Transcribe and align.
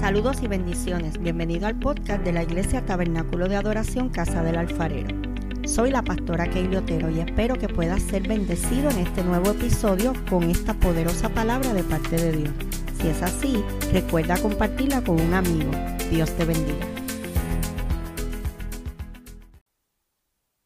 Saludos 0.00 0.42
y 0.42 0.46
bendiciones. 0.46 1.18
Bienvenido 1.18 1.66
al 1.66 1.78
podcast 1.80 2.22
de 2.22 2.32
la 2.32 2.42
Iglesia 2.42 2.84
Tabernáculo 2.84 3.48
de 3.48 3.56
Adoración 3.56 4.10
Casa 4.10 4.42
del 4.42 4.56
Alfarero. 4.56 5.08
Soy 5.66 5.90
la 5.90 6.02
pastora 6.02 6.48
Keili 6.48 6.76
Otero 6.76 7.10
y 7.10 7.20
espero 7.20 7.56
que 7.56 7.68
puedas 7.68 8.02
ser 8.02 8.28
bendecido 8.28 8.90
en 8.90 8.98
este 8.98 9.24
nuevo 9.24 9.50
episodio 9.50 10.12
con 10.28 10.44
esta 10.44 10.74
poderosa 10.74 11.30
palabra 11.30 11.72
de 11.72 11.82
parte 11.82 12.16
de 12.16 12.32
Dios. 12.32 12.54
Si 13.00 13.08
es 13.08 13.22
así, 13.22 13.64
recuerda 13.90 14.40
compartirla 14.40 15.02
con 15.02 15.18
un 15.18 15.32
amigo. 15.32 15.70
Dios 16.10 16.30
te 16.36 16.44
bendiga. 16.44 16.86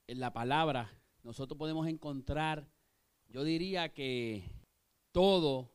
En 0.09 0.21
la 0.21 0.33
palabra 0.33 0.91
nosotros 1.23 1.57
podemos 1.57 1.87
encontrar, 1.87 2.69
yo 3.29 3.45
diría 3.45 3.91
que 3.91 4.51
todo 5.13 5.71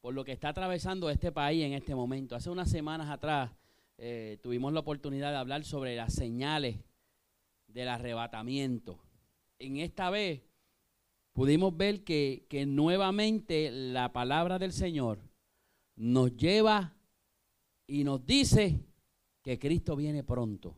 por 0.00 0.14
lo 0.14 0.24
que 0.24 0.32
está 0.32 0.50
atravesando 0.50 1.10
este 1.10 1.32
país 1.32 1.64
en 1.64 1.72
este 1.72 1.94
momento. 1.94 2.36
Hace 2.36 2.50
unas 2.50 2.70
semanas 2.70 3.10
atrás 3.10 3.50
eh, 3.96 4.38
tuvimos 4.42 4.72
la 4.72 4.80
oportunidad 4.80 5.30
de 5.30 5.38
hablar 5.38 5.64
sobre 5.64 5.96
las 5.96 6.14
señales 6.14 6.76
del 7.66 7.88
arrebatamiento. 7.88 8.98
En 9.58 9.78
esta 9.78 10.10
vez 10.10 10.42
pudimos 11.32 11.76
ver 11.76 12.04
que, 12.04 12.46
que 12.48 12.64
nuevamente 12.64 13.70
la 13.70 14.12
palabra 14.12 14.58
del 14.58 14.72
Señor 14.72 15.18
nos 15.96 16.36
lleva 16.36 16.94
y 17.86 18.04
nos 18.04 18.24
dice 18.24 18.80
que 19.42 19.58
Cristo 19.58 19.96
viene 19.96 20.22
pronto. 20.22 20.76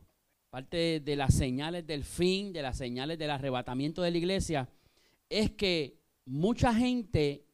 Parte 0.49 0.99
de 0.99 1.15
las 1.15 1.33
señales 1.33 1.85
del 1.85 2.03
fin, 2.03 2.51
de 2.51 2.61
las 2.61 2.77
señales 2.77 3.17
del 3.17 3.29
arrebatamiento 3.29 4.01
de 4.01 4.11
la 4.11 4.17
iglesia, 4.17 4.69
es 5.29 5.51
que 5.51 6.01
mucha 6.25 6.73
gente 6.73 7.45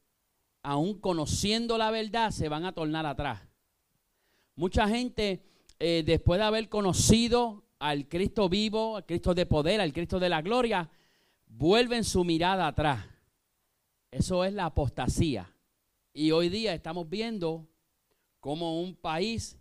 aún 0.67 0.99
conociendo 0.99 1.77
la 1.77 1.91
verdad, 1.91 2.31
se 2.31 2.49
van 2.49 2.66
a 2.66 2.73
tornar 2.73 3.05
atrás. 3.05 3.39
Mucha 4.53 4.85
gente, 4.89 5.41
eh, 5.80 6.03
después 6.05 6.42
de 6.42 6.45
haber 6.45 6.67
conocido 6.67 7.64
al 7.80 8.09
Cristo 8.09 8.50
vivo, 8.50 8.97
al 8.97 9.05
Cristo 9.05 9.33
de 9.33 9.45
poder, 9.45 9.80
al 9.80 9.94
Cristo 9.94 10.19
de 10.19 10.27
la 10.27 10.42
gloria, 10.42 10.89
vuelven 11.45 12.03
su 12.03 12.25
mirada 12.25 12.67
atrás. 12.67 13.05
Eso 14.11 14.44
es 14.44 14.52
la 14.52 14.66
apostasía. 14.66 15.50
Y 16.11 16.31
hoy 16.31 16.50
día 16.50 16.73
estamos 16.73 17.09
viendo 17.09 17.66
como 18.42 18.81
un 18.81 18.94
país 18.94 19.58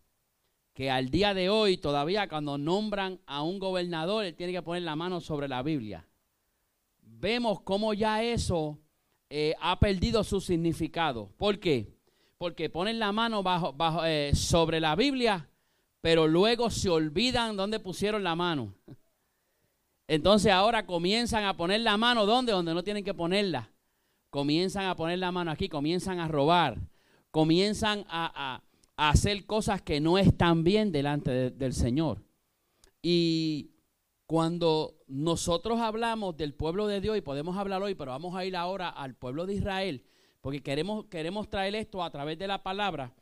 que 0.75 0.91
al 0.91 1.11
día 1.11 1.35
de 1.35 1.51
hoy 1.51 1.77
todavía 1.77 2.29
cuando 2.29 2.59
nombran 2.59 3.21
a 3.27 3.43
un 3.43 3.61
gobernador, 3.61 4.25
él 4.25 4.35
tiene 4.35 4.53
que 4.53 4.63
poner 4.63 4.83
la 4.83 4.97
mano 4.97 5.21
sobre 5.21 5.47
la 5.47 5.63
Biblia. 5.63 6.05
Vemos 7.01 7.61
cómo 7.61 7.95
ya 7.95 8.25
eso 8.25 8.81
eh, 9.31 9.55
ha 9.61 9.79
perdido 9.79 10.23
su 10.25 10.41
significado. 10.41 11.31
¿Por 11.37 11.59
qué? 11.59 11.95
Porque 12.39 12.71
ponen 12.71 12.99
la 12.99 13.13
mano 13.13 13.43
bajo, 13.43 13.73
bajo, 13.73 14.05
eh, 14.05 14.33
sobre 14.35 14.81
la 14.81 14.95
Biblia, 14.95 15.49
pero 16.01 16.29
luego 16.29 16.71
se 16.71 16.89
olvidan 16.89 17.57
dónde 17.57 17.81
pusieron 17.81 18.23
la 18.23 18.37
mano. 18.37 18.75
Entonces 20.09 20.53
ahora 20.53 20.87
comienzan 20.87 21.45
a 21.45 21.57
poner 21.57 21.81
la 21.81 21.97
mano 21.97 22.27
¿dónde? 22.27 22.53
Donde 22.53 22.75
no 22.75 22.85
tienen 22.85 23.05
que 23.05 23.15
ponerla. 23.15 23.71
Comienzan 24.31 24.87
a 24.87 24.95
poner 24.97 25.19
la 25.19 25.33
mano 25.33 25.51
aquí, 25.51 25.69
comienzan 25.69 26.21
a 26.21 26.29
robar, 26.29 26.79
comienzan 27.31 28.05
a, 28.09 28.63
hacer 28.97 29.45
cosas 29.45 29.83
que 29.83 30.01
no 30.01 30.19
están 30.19 30.65
bien 30.65 30.93
delante 30.93 31.51
del 31.51 31.73
Señor. 31.75 32.23
Y 33.03 33.71
cuando 34.27 34.97
nosotros 35.07 35.81
hablamos 35.81 36.37
del 36.37 36.53
pueblo 36.53 36.87
de 36.87 37.01
Dios, 37.01 37.17
y 37.17 37.21
podemos 37.21 37.57
hablar 37.57 37.83
hoy, 37.83 37.95
pero 37.95 38.11
vamos 38.11 38.35
a 38.35 38.45
ir 38.45 38.57
ahora 38.57 38.89
al 38.89 39.15
pueblo 39.15 39.47
de 39.47 39.55
Israel, 39.55 40.05
porque 40.41 40.63
queremos, 40.63 41.07
queremos 41.07 41.49
traer 41.49 41.77
esto 41.77 42.03
a 42.03 42.11
través 42.11 42.39
de 42.39 42.49
la 42.49 42.63
palabra, 42.63 43.15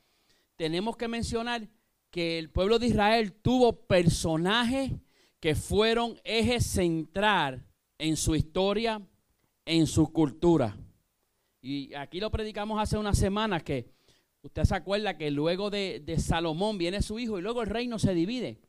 tenemos 0.56 0.96
que 0.96 1.08
mencionar 1.08 1.68
que 2.10 2.38
el 2.38 2.50
pueblo 2.50 2.78
de 2.78 2.86
Israel 2.86 3.32
tuvo 3.32 3.86
personajes 3.86 4.92
que 5.40 5.54
fueron 5.54 6.18
eje 6.24 6.60
central 6.60 7.66
en 7.98 8.16
su 8.16 8.34
historia, 8.34 9.02
en 9.66 9.86
su 9.86 10.10
cultura. 10.12 10.78
Y 11.60 11.92
aquí 11.94 12.20
lo 12.20 12.30
predicamos 12.30 12.80
hace 12.80 12.96
unas 12.96 13.18
semanas 13.18 13.62
que 13.62 13.90
usted 14.42 14.64
se 14.64 14.74
acuerda 14.74 15.18
que 15.18 15.30
luego 15.30 15.70
de, 15.70 16.00
de 16.04 16.18
Salomón 16.18 16.78
viene 16.78 17.02
su 17.02 17.18
hijo 17.18 17.38
y 17.38 17.42
luego 17.42 17.62
el 17.62 17.68
reino 17.68 17.98
se 17.98 18.14
divide. 18.14 18.60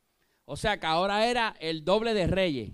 O 0.46 0.56
sea 0.56 0.80
que 0.80 0.86
ahora 0.86 1.28
era 1.28 1.54
el 1.60 1.84
doble 1.84 2.14
de 2.14 2.26
reyes. 2.26 2.72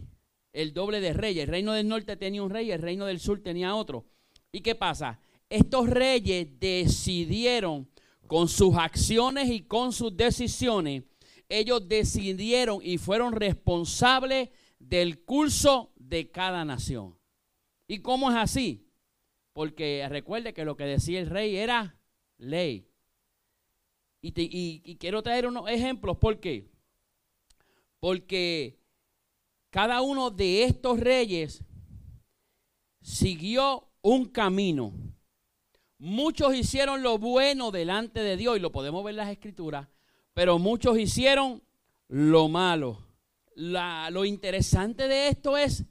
El 0.53 0.73
doble 0.73 1.01
de 1.01 1.13
reyes. 1.13 1.45
El 1.45 1.51
reino 1.51 1.73
del 1.73 1.89
norte 1.89 2.17
tenía 2.17 2.43
un 2.43 2.51
rey, 2.51 2.71
el 2.71 2.81
reino 2.81 3.07
del 3.07 3.19
sur 3.19 3.43
tenía 3.43 3.75
otro. 3.75 4.07
¿Y 4.53 4.61
qué 4.61 4.75
pasa? 4.75 5.19
Estos 5.49 5.89
reyes 5.89 6.49
decidieron 6.61 7.89
con 8.33 8.49
sus 8.49 8.77
acciones 8.77 9.51
y 9.51 9.61
con 9.61 9.93
sus 9.93 10.17
decisiones, 10.17 11.05
ellos 11.51 11.87
decidieron 11.87 12.79
y 12.83 12.97
fueron 12.97 13.35
responsables 13.35 14.49
del 14.79 15.23
curso 15.23 15.93
de 15.97 16.31
cada 16.31 16.65
nación. 16.65 17.15
¿Y 17.87 17.99
cómo 17.99 18.31
es 18.31 18.37
así? 18.39 18.87
Porque 19.53 20.07
recuerde 20.09 20.55
que 20.55 20.65
lo 20.65 20.79
que 20.79 20.85
decía 20.85 21.21
el 21.21 21.29
rey 21.29 21.57
era 21.57 21.99
ley. 22.39 22.89
Y, 24.23 24.97
quiero 24.99 25.23
traer 25.23 25.47
unos 25.47 25.69
ejemplos. 25.69 26.17
¿Por 26.17 26.41
qué? 26.41 26.72
Porque 28.03 28.81
cada 29.71 30.01
uno 30.01 30.33
de 30.33 30.65
estos 30.65 30.99
reyes 30.99 31.63
siguió 33.01 33.93
un 34.03 34.25
camino. 34.25 34.93
Muchos 35.99 36.57
hicieron 36.57 37.05
lo 37.05 37.19
bueno 37.19 37.71
delante 37.71 38.19
de 38.19 38.37
Dios, 38.37 38.57
y 38.57 38.61
lo 38.61 38.73
podemos 38.73 39.05
ver 39.05 39.13
en 39.13 39.19
las 39.19 39.31
escrituras, 39.31 39.87
pero 40.35 40.59
muchos 40.59 40.99
hicieron 40.99 41.63
lo 42.09 42.49
malo. 42.49 43.07
lo 43.55 44.25
interesante 44.25 45.07
de 45.07 45.29
esto 45.29 45.57
es 45.57 45.85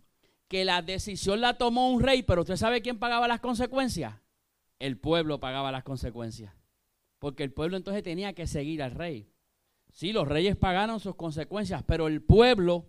que 0.50 0.66
la 0.66 0.82
decisión 0.82 1.40
la 1.40 1.58
tomó 1.58 1.90
un 1.92 2.04
rey, 2.04 2.24
pero 2.24 2.42
usted 2.42 2.58
sabe 2.58 2.82
quién 2.82 3.00
pagaba 3.00 3.30
las 3.30 3.40
consecuencias. 3.40 4.16
El 4.80 4.98
pueblo 4.98 5.40
pagaba 5.40 5.72
las 5.72 5.86
consecuencias. 5.86 6.54
Porque 7.20 7.44
el 7.44 7.54
pueblo 7.54 7.78
entonces 7.78 8.04
tenía 8.04 8.34
que 8.34 8.48
seguir 8.48 8.84
al 8.84 8.92
rey. 8.92 9.32
Sí, 9.92 10.14
los 10.14 10.28
reyes 10.28 10.56
pagaron 10.56 11.00
sus 11.00 11.16
consecuencias, 11.16 11.84
pero 11.86 12.08
el 12.08 12.22
pueblo 12.22 12.86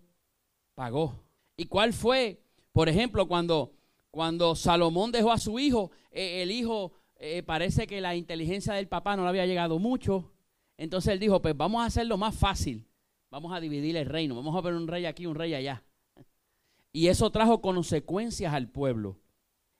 pagó. 0.73 1.23
¿Y 1.57 1.65
cuál 1.65 1.93
fue? 1.93 2.41
Por 2.71 2.89
ejemplo, 2.89 3.27
cuando, 3.27 3.73
cuando 4.09 4.55
Salomón 4.55 5.11
dejó 5.11 5.31
a 5.31 5.37
su 5.37 5.59
hijo, 5.59 5.91
eh, 6.11 6.41
el 6.41 6.51
hijo 6.51 6.93
eh, 7.17 7.43
parece 7.43 7.87
que 7.87 8.01
la 8.01 8.15
inteligencia 8.15 8.73
del 8.73 8.87
papá 8.87 9.15
no 9.15 9.23
le 9.23 9.29
había 9.29 9.45
llegado 9.45 9.79
mucho. 9.79 10.31
Entonces 10.77 11.13
él 11.13 11.19
dijo, 11.19 11.41
pues 11.41 11.55
vamos 11.55 11.83
a 11.83 11.85
hacerlo 11.85 12.17
más 12.17 12.35
fácil. 12.35 12.87
Vamos 13.29 13.53
a 13.53 13.59
dividir 13.59 13.95
el 13.97 14.05
reino. 14.05 14.35
Vamos 14.35 14.55
a 14.55 14.61
ver 14.61 14.73
un 14.73 14.87
rey 14.87 15.05
aquí, 15.05 15.25
un 15.25 15.35
rey 15.35 15.53
allá. 15.53 15.83
Y 16.91 17.07
eso 17.07 17.31
trajo 17.31 17.61
consecuencias 17.61 18.53
al 18.53 18.69
pueblo. 18.69 19.19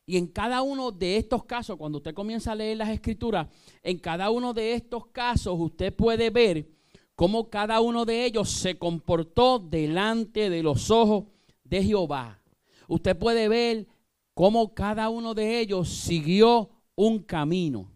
Y 0.06 0.18
en 0.18 0.28
cada 0.28 0.62
uno 0.62 0.92
de 0.92 1.18
estos 1.18 1.46
casos, 1.46 1.78
cuando 1.78 2.00
usted 2.00 2.14
comienza 2.14 2.52
a 2.52 2.56
leer 2.56 2.78
las 2.78 2.90
escrituras, 2.90 3.48
en 3.82 4.00
cada 4.00 4.30
uno 4.30 4.54
de 4.54 4.74
estos 4.74 5.08
casos 5.08 5.56
usted 5.58 5.96
puede 5.96 6.30
ver 6.30 6.68
cómo 7.16 7.50
cada 7.50 7.82
uno 7.82 8.06
de 8.06 8.26
ellos 8.26 8.50
se 8.50 8.78
comportó 8.78 9.60
delante 9.60 10.50
de 10.50 10.64
los 10.64 10.90
ojos 10.92 11.26
de 11.64 11.84
Jehová. 11.84 12.42
Usted 12.88 13.18
puede 13.18 13.48
ver 13.48 13.88
cómo 14.34 14.74
cada 14.74 15.10
uno 15.10 15.34
de 15.34 15.60
ellos 15.60 15.90
siguió 15.90 16.70
un 16.96 17.20
camino. 17.20 17.92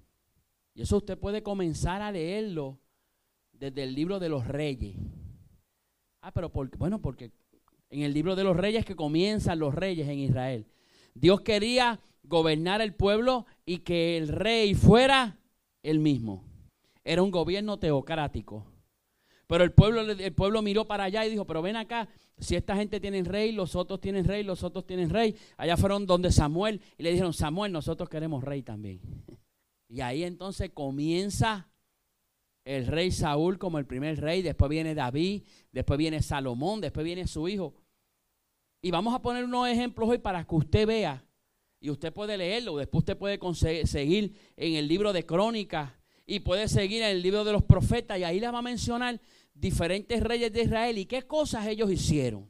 Y 0.73 0.83
eso 0.83 0.97
usted 0.97 1.17
puede 1.17 1.41
comenzar 1.43 2.01
a 2.01 2.11
leerlo 2.11 2.79
desde 3.51 3.83
el 3.83 3.95
libro 3.95 4.19
de 4.19 4.29
los 4.29 4.47
reyes. 4.47 4.95
Ah, 6.21 6.31
pero 6.31 6.51
bueno, 6.77 7.01
porque 7.01 7.31
en 7.89 8.01
el 8.01 8.13
libro 8.13 8.35
de 8.35 8.43
los 8.43 8.55
reyes 8.55 8.85
que 8.85 8.95
comienzan 8.95 9.59
los 9.59 9.73
reyes 9.73 10.07
en 10.07 10.19
Israel. 10.19 10.65
Dios 11.13 11.41
quería 11.41 11.99
gobernar 12.23 12.81
el 12.81 12.93
pueblo 12.93 13.45
y 13.65 13.79
que 13.79 14.17
el 14.17 14.27
rey 14.27 14.75
fuera 14.75 15.39
el 15.83 15.99
mismo. 15.99 16.43
Era 17.03 17.23
un 17.23 17.31
gobierno 17.31 17.77
teocrático. 17.79 18.65
Pero 19.47 19.63
el 19.63 19.71
pueblo, 19.71 20.01
el 20.01 20.33
pueblo 20.33 20.61
miró 20.61 20.85
para 20.85 21.05
allá 21.05 21.25
y 21.25 21.29
dijo, 21.29 21.45
pero 21.45 21.61
ven 21.61 21.77
acá, 21.77 22.07
si 22.37 22.55
esta 22.55 22.75
gente 22.75 22.99
tiene 22.99 23.23
rey, 23.23 23.51
los 23.51 23.75
otros 23.75 24.01
tienen 24.01 24.25
rey, 24.25 24.43
los 24.43 24.63
otros 24.63 24.85
tienen 24.85 25.09
rey. 25.09 25.35
Allá 25.55 25.77
fueron 25.77 26.05
donde 26.05 26.31
Samuel 26.31 26.81
y 26.97 27.03
le 27.03 27.11
dijeron, 27.11 27.33
Samuel, 27.33 27.71
nosotros 27.71 28.09
queremos 28.09 28.43
rey 28.43 28.61
también. 28.63 28.99
Y 29.89 30.01
ahí 30.01 30.25
entonces 30.25 30.71
comienza 30.73 31.69
el 32.65 32.87
rey 32.87 33.09
Saúl 33.09 33.57
como 33.57 33.79
el 33.79 33.85
primer 33.85 34.19
rey, 34.19 34.41
después 34.41 34.67
viene 34.67 34.93
David, 34.93 35.43
después 35.71 35.97
viene 35.97 36.21
Salomón, 36.21 36.81
después 36.81 37.05
viene 37.05 37.25
su 37.25 37.47
hijo. 37.47 37.73
Y 38.81 38.91
vamos 38.91 39.15
a 39.15 39.21
poner 39.21 39.45
unos 39.45 39.69
ejemplos 39.69 40.09
hoy 40.09 40.17
para 40.17 40.43
que 40.43 40.55
usted 40.55 40.85
vea, 40.85 41.23
y 41.79 41.89
usted 41.89 42.11
puede 42.11 42.37
leerlo, 42.37 42.77
después 42.77 43.01
usted 43.01 43.17
puede 43.17 43.39
seguir 43.85 44.35
en 44.55 44.75
el 44.75 44.87
libro 44.87 45.13
de 45.13 45.25
crónicas 45.25 45.91
y 46.25 46.39
puede 46.39 46.67
seguir 46.67 47.01
en 47.03 47.09
el 47.09 47.21
libro 47.21 47.43
de 47.43 47.53
los 47.53 47.63
profetas 47.63 48.19
y 48.19 48.23
ahí 48.23 48.39
le 48.39 48.49
va 48.49 48.59
a 48.59 48.63
mencionar 48.63 49.21
diferentes 49.59 50.21
reyes 50.21 50.51
de 50.51 50.63
Israel 50.63 50.97
y 50.97 51.05
qué 51.05 51.23
cosas 51.23 51.67
ellos 51.67 51.91
hicieron. 51.91 52.47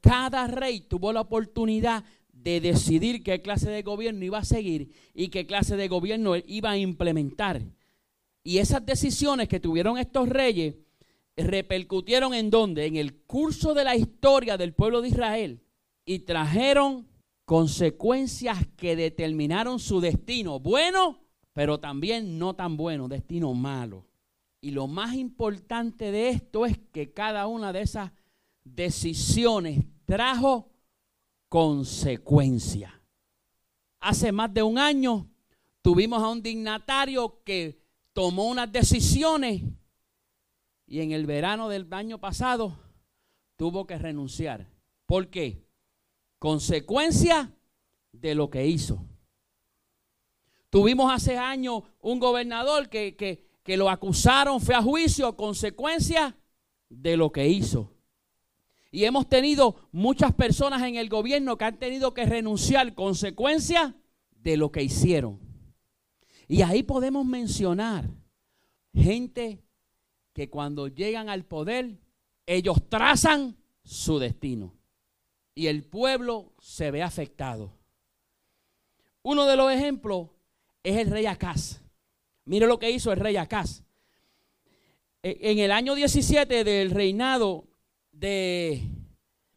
Cada 0.00 0.46
rey 0.46 0.80
tuvo 0.80 1.12
la 1.12 1.20
oportunidad 1.20 2.04
de 2.32 2.60
decidir 2.60 3.22
qué 3.22 3.40
clase 3.40 3.70
de 3.70 3.82
gobierno 3.82 4.24
iba 4.24 4.38
a 4.38 4.44
seguir 4.44 4.90
y 5.14 5.28
qué 5.28 5.46
clase 5.46 5.76
de 5.76 5.88
gobierno 5.88 6.34
iba 6.36 6.72
a 6.72 6.78
implementar. 6.78 7.62
Y 8.42 8.58
esas 8.58 8.84
decisiones 8.84 9.48
que 9.48 9.60
tuvieron 9.60 9.98
estos 9.98 10.28
reyes 10.28 10.74
repercutieron 11.36 12.34
en 12.34 12.50
dónde? 12.50 12.86
En 12.86 12.96
el 12.96 13.14
curso 13.22 13.74
de 13.74 13.84
la 13.84 13.96
historia 13.96 14.56
del 14.56 14.74
pueblo 14.74 15.00
de 15.00 15.08
Israel 15.08 15.62
y 16.04 16.20
trajeron 16.20 17.06
consecuencias 17.44 18.66
que 18.76 18.96
determinaron 18.96 19.78
su 19.78 20.00
destino, 20.00 20.58
bueno, 20.58 21.20
pero 21.52 21.78
también 21.78 22.38
no 22.38 22.54
tan 22.54 22.76
bueno, 22.76 23.08
destino 23.08 23.54
malo. 23.54 24.06
Y 24.64 24.70
lo 24.70 24.86
más 24.86 25.14
importante 25.14 26.12
de 26.12 26.28
esto 26.28 26.66
es 26.66 26.78
que 26.92 27.12
cada 27.12 27.48
una 27.48 27.72
de 27.72 27.82
esas 27.82 28.12
decisiones 28.62 29.84
trajo 30.04 30.70
consecuencias. 31.48 32.92
Hace 33.98 34.30
más 34.30 34.54
de 34.54 34.62
un 34.62 34.78
año 34.78 35.28
tuvimos 35.82 36.22
a 36.22 36.28
un 36.28 36.42
dignatario 36.42 37.42
que 37.44 37.82
tomó 38.12 38.48
unas 38.48 38.70
decisiones 38.70 39.62
y 40.86 41.00
en 41.00 41.10
el 41.10 41.26
verano 41.26 41.68
del 41.68 41.92
año 41.92 42.18
pasado 42.18 42.78
tuvo 43.56 43.84
que 43.84 43.98
renunciar. 43.98 44.68
¿Por 45.06 45.28
qué? 45.28 45.66
Consecuencia 46.38 47.52
de 48.12 48.36
lo 48.36 48.48
que 48.48 48.64
hizo. 48.64 49.04
Tuvimos 50.70 51.12
hace 51.12 51.36
años 51.36 51.82
un 52.00 52.20
gobernador 52.20 52.88
que, 52.88 53.16
que 53.16 53.51
lo 53.66 53.88
acusaron, 53.88 54.60
fue 54.60 54.74
a 54.74 54.82
juicio, 54.82 55.36
consecuencia 55.36 56.36
de 56.88 57.16
lo 57.16 57.30
que 57.32 57.48
hizo. 57.48 57.92
Y 58.90 59.04
hemos 59.04 59.28
tenido 59.28 59.88
muchas 59.90 60.34
personas 60.34 60.82
en 60.82 60.96
el 60.96 61.08
gobierno 61.08 61.56
que 61.56 61.64
han 61.64 61.78
tenido 61.78 62.12
que 62.12 62.26
renunciar, 62.26 62.94
consecuencia 62.94 63.96
de 64.30 64.56
lo 64.56 64.70
que 64.70 64.82
hicieron. 64.82 65.40
Y 66.46 66.62
ahí 66.62 66.82
podemos 66.82 67.24
mencionar 67.24 68.10
gente 68.92 69.62
que 70.34 70.50
cuando 70.50 70.88
llegan 70.88 71.28
al 71.28 71.44
poder, 71.44 71.98
ellos 72.46 72.88
trazan 72.88 73.56
su 73.84 74.18
destino. 74.18 74.74
Y 75.54 75.68
el 75.68 75.84
pueblo 75.84 76.52
se 76.58 76.90
ve 76.90 77.02
afectado. 77.02 77.72
Uno 79.22 79.46
de 79.46 79.56
los 79.56 79.70
ejemplos 79.72 80.28
es 80.82 80.96
el 80.96 81.10
rey 81.10 81.26
Acaz. 81.26 81.81
Mire 82.52 82.66
lo 82.66 82.78
que 82.78 82.90
hizo 82.90 83.10
el 83.10 83.18
rey 83.18 83.36
Acaz. 83.36 83.82
E, 85.22 85.38
en 85.40 85.58
el 85.58 85.72
año 85.72 85.94
17 85.94 86.64
del 86.64 86.90
reinado 86.90 87.64
de 88.12 88.82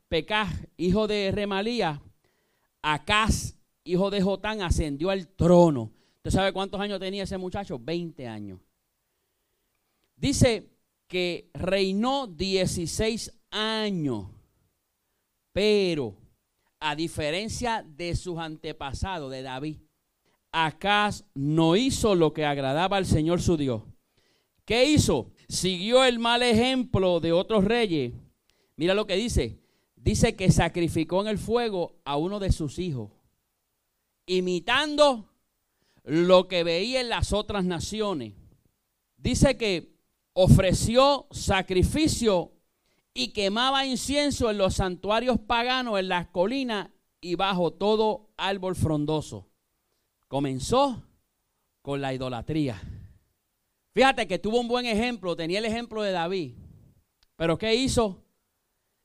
Pecah, 0.07 0.49
hijo 0.77 1.05
de 1.05 1.29
Remalía, 1.33 2.01
Acaz, 2.81 3.57
hijo 3.83 4.09
de 4.11 4.21
Jotán, 4.21 4.61
ascendió 4.61 5.09
al 5.09 5.27
trono. 5.27 5.91
¿Usted 6.15 6.31
sabe 6.31 6.53
cuántos 6.53 6.79
años 6.79 7.01
tenía 7.01 7.23
ese 7.23 7.37
muchacho? 7.37 7.77
20 7.77 8.29
años. 8.29 8.61
Dice 10.15 10.69
que 11.05 11.49
reinó 11.53 12.27
16 12.27 13.29
años, 13.51 14.27
pero 15.51 16.15
a 16.79 16.95
diferencia 16.95 17.85
de 17.85 18.15
sus 18.15 18.39
antepasados, 18.39 19.29
de 19.31 19.41
David, 19.41 19.79
Acaz 20.57 21.25
no 21.33 21.75
hizo 21.75 22.15
lo 22.15 22.31
que 22.31 22.45
agradaba 22.45 22.95
al 22.95 23.05
Señor 23.05 23.41
su 23.41 23.57
Dios. 23.57 23.83
¿Qué 24.63 24.85
hizo? 24.85 25.33
Siguió 25.49 26.05
el 26.05 26.17
mal 26.17 26.43
ejemplo 26.43 27.19
de 27.19 27.33
otros 27.33 27.65
reyes. 27.65 28.13
Mira 28.77 28.93
lo 28.93 29.05
que 29.05 29.17
dice. 29.17 29.59
Dice 29.97 30.37
que 30.37 30.49
sacrificó 30.53 31.19
en 31.19 31.27
el 31.27 31.39
fuego 31.39 31.97
a 32.05 32.15
uno 32.15 32.39
de 32.39 32.53
sus 32.53 32.79
hijos, 32.79 33.11
imitando 34.27 35.29
lo 36.05 36.47
que 36.47 36.63
veía 36.63 37.01
en 37.01 37.09
las 37.09 37.33
otras 37.33 37.65
naciones. 37.65 38.31
Dice 39.17 39.57
que 39.57 39.93
ofreció 40.31 41.27
sacrificio 41.31 42.53
y 43.13 43.33
quemaba 43.33 43.85
incienso 43.85 44.49
en 44.49 44.57
los 44.57 44.75
santuarios 44.75 45.37
paganos, 45.37 45.99
en 45.99 46.07
las 46.07 46.27
colinas 46.27 46.91
y 47.19 47.35
bajo 47.35 47.73
todo 47.73 48.29
árbol 48.37 48.77
frondoso. 48.77 49.49
Comenzó 50.35 51.01
con 51.81 52.01
la 52.01 52.13
idolatría. 52.13 52.81
Fíjate 53.93 54.27
que 54.27 54.37
tuvo 54.37 54.59
un 54.59 54.67
buen 54.67 54.85
ejemplo, 54.85 55.33
tenía 55.33 55.59
el 55.59 55.65
ejemplo 55.65 56.01
de 56.01 56.11
David. 56.11 56.55
Pero 57.37 57.57
¿qué 57.57 57.73
hizo? 57.73 58.21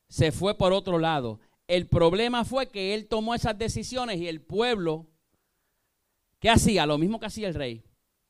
Se 0.09 0.33
fue 0.33 0.57
por 0.57 0.73
otro 0.73 0.99
lado. 0.99 1.39
El 1.67 1.87
problema 1.87 2.43
fue 2.43 2.69
que 2.69 2.93
él 2.93 3.07
tomó 3.07 3.33
esas 3.33 3.57
decisiones 3.57 4.19
y 4.19 4.27
el 4.27 4.41
pueblo, 4.41 5.07
¿qué 6.37 6.49
hacía? 6.49 6.85
Lo 6.85 6.97
mismo 6.97 7.17
que 7.17 7.27
hacía 7.27 7.47
el 7.47 7.53
rey. 7.53 7.81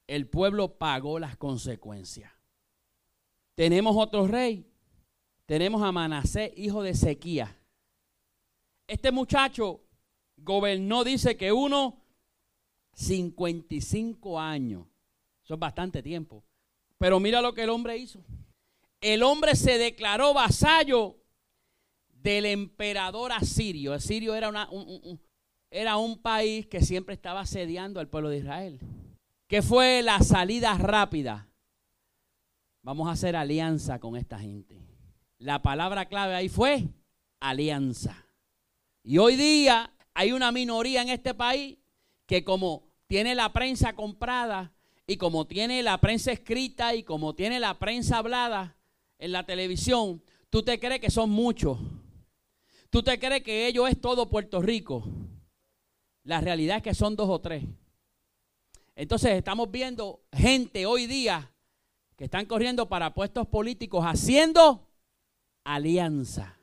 El 0.06 0.28
pueblo 0.28 0.78
pagó 0.78 1.18
las 1.18 1.36
consecuencias. 1.38 2.32
Tenemos 3.56 3.96
otro 3.98 4.28
rey. 4.28 4.72
Tenemos 5.48 5.82
a 5.82 5.92
Manasés, 5.92 6.52
hijo 6.56 6.84
de 6.84 6.94
Sequía. 6.94 7.58
Este 8.86 9.12
muchacho 9.12 9.82
gobernó, 10.38 11.04
dice 11.04 11.36
que 11.36 11.52
uno 11.52 12.01
55 12.94 14.40
años. 14.40 14.86
Eso 15.44 15.56
es 15.56 15.60
bastante 15.60 16.02
tiempo. 16.04 16.44
Pero 16.98 17.20
mira 17.20 17.42
lo 17.42 17.54
que 17.54 17.64
el 17.64 17.70
hombre 17.70 17.98
hizo. 17.98 18.24
El 19.00 19.24
hombre 19.24 19.56
se 19.56 19.78
declaró 19.78 20.34
vasallo 20.34 21.18
del 22.14 22.46
emperador 22.46 23.32
asirio. 23.32 23.94
Asirio 23.94 24.36
era, 24.36 24.50
un, 24.70 25.20
era 25.72 25.98
un 25.98 26.20
país 26.20 26.68
que 26.68 26.82
siempre 26.82 27.16
estaba 27.16 27.42
asediando 27.42 28.00
al 28.00 28.08
pueblo 28.08 28.30
de 28.30 28.38
Israel. 28.38 28.80
¿Qué 29.48 29.62
fue 29.62 30.02
la 30.04 30.20
salida 30.20 30.78
rápida? 30.78 31.50
Vamos 32.84 33.08
a 33.08 33.12
hacer 33.12 33.36
alianza 33.36 34.00
con 34.00 34.16
esta 34.16 34.40
gente. 34.40 34.80
La 35.40 35.62
palabra 35.62 36.06
clave 36.06 36.36
ahí 36.36 36.50
fue 36.50 36.88
alianza. 37.40 38.26
Y 39.04 39.18
hoy 39.18 39.36
día 39.36 39.92
hay 40.14 40.32
una 40.32 40.52
minoría 40.52 41.02
en 41.02 41.10
este 41.10 41.34
país 41.34 41.80
que 42.32 42.46
como 42.46 42.88
tiene 43.08 43.36
la 43.36 43.52
prensa 43.52 43.94
comprada 43.94 44.72
y 45.06 45.18
como 45.18 45.48
tiene 45.48 45.84
la 45.84 46.00
prensa 46.00 46.32
escrita 46.32 46.96
y 46.96 47.04
como 47.04 47.36
tiene 47.36 47.60
la 47.60 47.78
prensa 47.78 48.20
hablada 48.20 48.78
en 49.20 49.34
la 49.34 49.46
televisión, 49.46 50.24
tú 50.50 50.64
te 50.64 50.80
crees 50.80 51.02
que 51.02 51.10
son 51.10 51.30
muchos. 51.30 51.78
Tú 52.90 53.04
te 53.04 53.20
crees 53.20 53.44
que 53.44 53.68
ellos 53.68 53.90
es 53.90 54.00
todo 54.00 54.30
Puerto 54.30 54.62
Rico. 54.62 55.04
La 56.24 56.40
realidad 56.40 56.78
es 56.78 56.84
que 56.84 56.94
son 56.94 57.18
dos 57.18 57.28
o 57.30 57.42
tres. 57.42 57.66
Entonces 58.96 59.32
estamos 59.32 59.70
viendo 59.70 60.24
gente 60.32 60.86
hoy 60.86 61.08
día 61.08 61.52
que 62.16 62.24
están 62.24 62.46
corriendo 62.46 62.88
para 62.88 63.14
puestos 63.14 63.46
políticos 63.46 64.06
haciendo 64.06 64.88
alianza. 65.66 66.58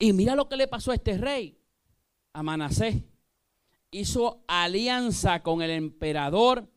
Y 0.00 0.12
mira 0.12 0.34
lo 0.34 0.48
que 0.48 0.56
le 0.56 0.66
pasó 0.66 0.90
a 0.90 0.96
este 0.96 1.16
rey, 1.16 1.60
a 2.32 2.42
Manasés. 2.42 2.96
Hizo 3.94 4.44
alianza 4.48 5.42
con 5.42 5.62
el 5.62 5.70
emperador 5.70 6.68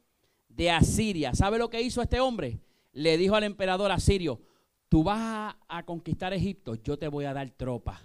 de 0.49 0.69
Asiria. 0.69 1.33
¿Sabe 1.33 1.57
lo 1.57 1.69
que 1.69 1.81
hizo 1.81 2.01
este 2.01 2.19
hombre? 2.19 2.59
Le 2.91 3.17
dijo 3.17 3.35
al 3.35 3.43
emperador 3.43 3.91
asirio, 3.91 4.41
tú 4.89 5.03
vas 5.03 5.55
a, 5.67 5.83
conquistar 5.83 6.33
Egipto, 6.33 6.75
yo 6.75 6.97
te 6.97 7.07
voy 7.07 7.25
a 7.25 7.33
dar 7.33 7.49
tropa. 7.51 8.01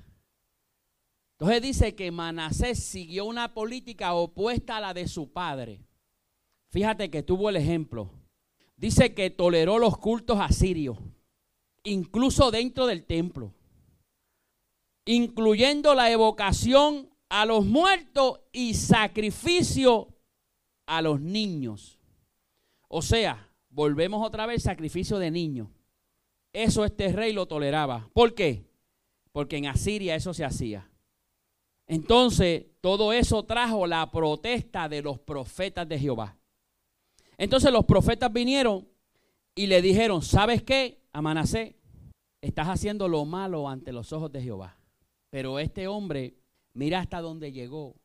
Entonces 1.33 1.61
dice 1.61 1.95
que 1.95 2.11
Manasés 2.11 2.83
siguió 2.83 3.25
una 3.27 3.53
política 3.53 4.15
opuesta 4.15 4.79
a 4.79 4.81
la 4.81 4.95
de 4.95 5.09
su 5.09 5.33
padre. 5.33 5.81
Fíjate 6.71 7.11
que 7.11 7.23
tuvo 7.23 7.51
el 7.51 7.57
ejemplo 7.57 8.11
dice 8.83 9.15
que 9.15 9.31
toleró 9.31 9.79
los 9.79 9.97
cultos 9.97 10.41
asirios, 10.41 10.99
incluso 11.85 12.51
dentro 12.51 12.87
del 12.87 13.05
templo, 13.05 13.55
incluyendo 15.05 15.95
la 15.95 16.11
evocación 16.11 17.12
a 17.33 17.47
los 17.47 17.65
muertos 17.65 18.41
y 18.53 18.75
sacrificio 18.75 20.09
a 20.85 21.01
los 21.01 21.19
niños. 21.19 21.99
O 22.89 23.01
sea, 23.01 23.49
volvemos 23.71 24.25
otra 24.25 24.45
vez, 24.45 24.65
sacrificio 24.65 25.19
de 25.19 25.31
niños. 25.31 25.69
Eso 26.53 26.85
este 26.85 27.11
rey 27.11 27.33
lo 27.33 27.47
toleraba. 27.47 28.11
¿Por 28.13 28.35
qué? 28.35 28.67
Porque 29.33 29.57
en 29.57 29.67
Asiria 29.67 30.15
eso 30.15 30.35
se 30.35 30.45
hacía. 30.45 30.91
Entonces, 31.87 32.67
todo 32.83 33.15
eso 33.15 33.45
trajo 33.45 33.87
la 33.87 34.11
protesta 34.11 34.91
de 34.91 35.01
los 35.01 35.19
profetas 35.19 35.89
de 35.89 35.99
Jehová. 35.99 36.37
Entonces 37.39 37.73
los 37.73 37.87
profetas 37.87 38.31
vinieron 38.31 38.87
y 39.55 39.69
le 39.69 39.81
dijeron, 39.81 40.21
¿sabes 40.21 40.63
qué? 40.63 41.01
A 41.15 41.23
Manasé, 41.23 41.77
estás 42.43 42.69
haciendo 42.69 43.09
lo 43.09 43.25
malo 43.25 43.71
ante 43.71 43.91
los 43.91 44.13
ojos 44.13 44.31
de 44.31 44.43
Jehová. 44.43 44.77
Pero 45.31 45.59
este 45.59 45.89
hombre, 45.89 46.42
mira 46.75 47.01
hasta 47.01 47.21
dónde 47.21 47.53
llegó. 47.53 47.97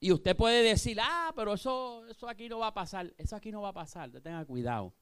Y 0.00 0.12
usted 0.12 0.36
puede 0.36 0.62
decir, 0.62 0.98
ah, 1.00 1.32
pero 1.34 1.54
eso, 1.54 2.06
eso 2.06 2.28
aquí 2.28 2.48
no 2.48 2.58
va 2.58 2.68
a 2.68 2.74
pasar. 2.74 3.12
Eso 3.16 3.36
aquí 3.36 3.50
no 3.50 3.62
va 3.62 3.70
a 3.70 3.74
pasar. 3.74 4.10
Tenga 4.10 4.44
cuidado. 4.44 4.94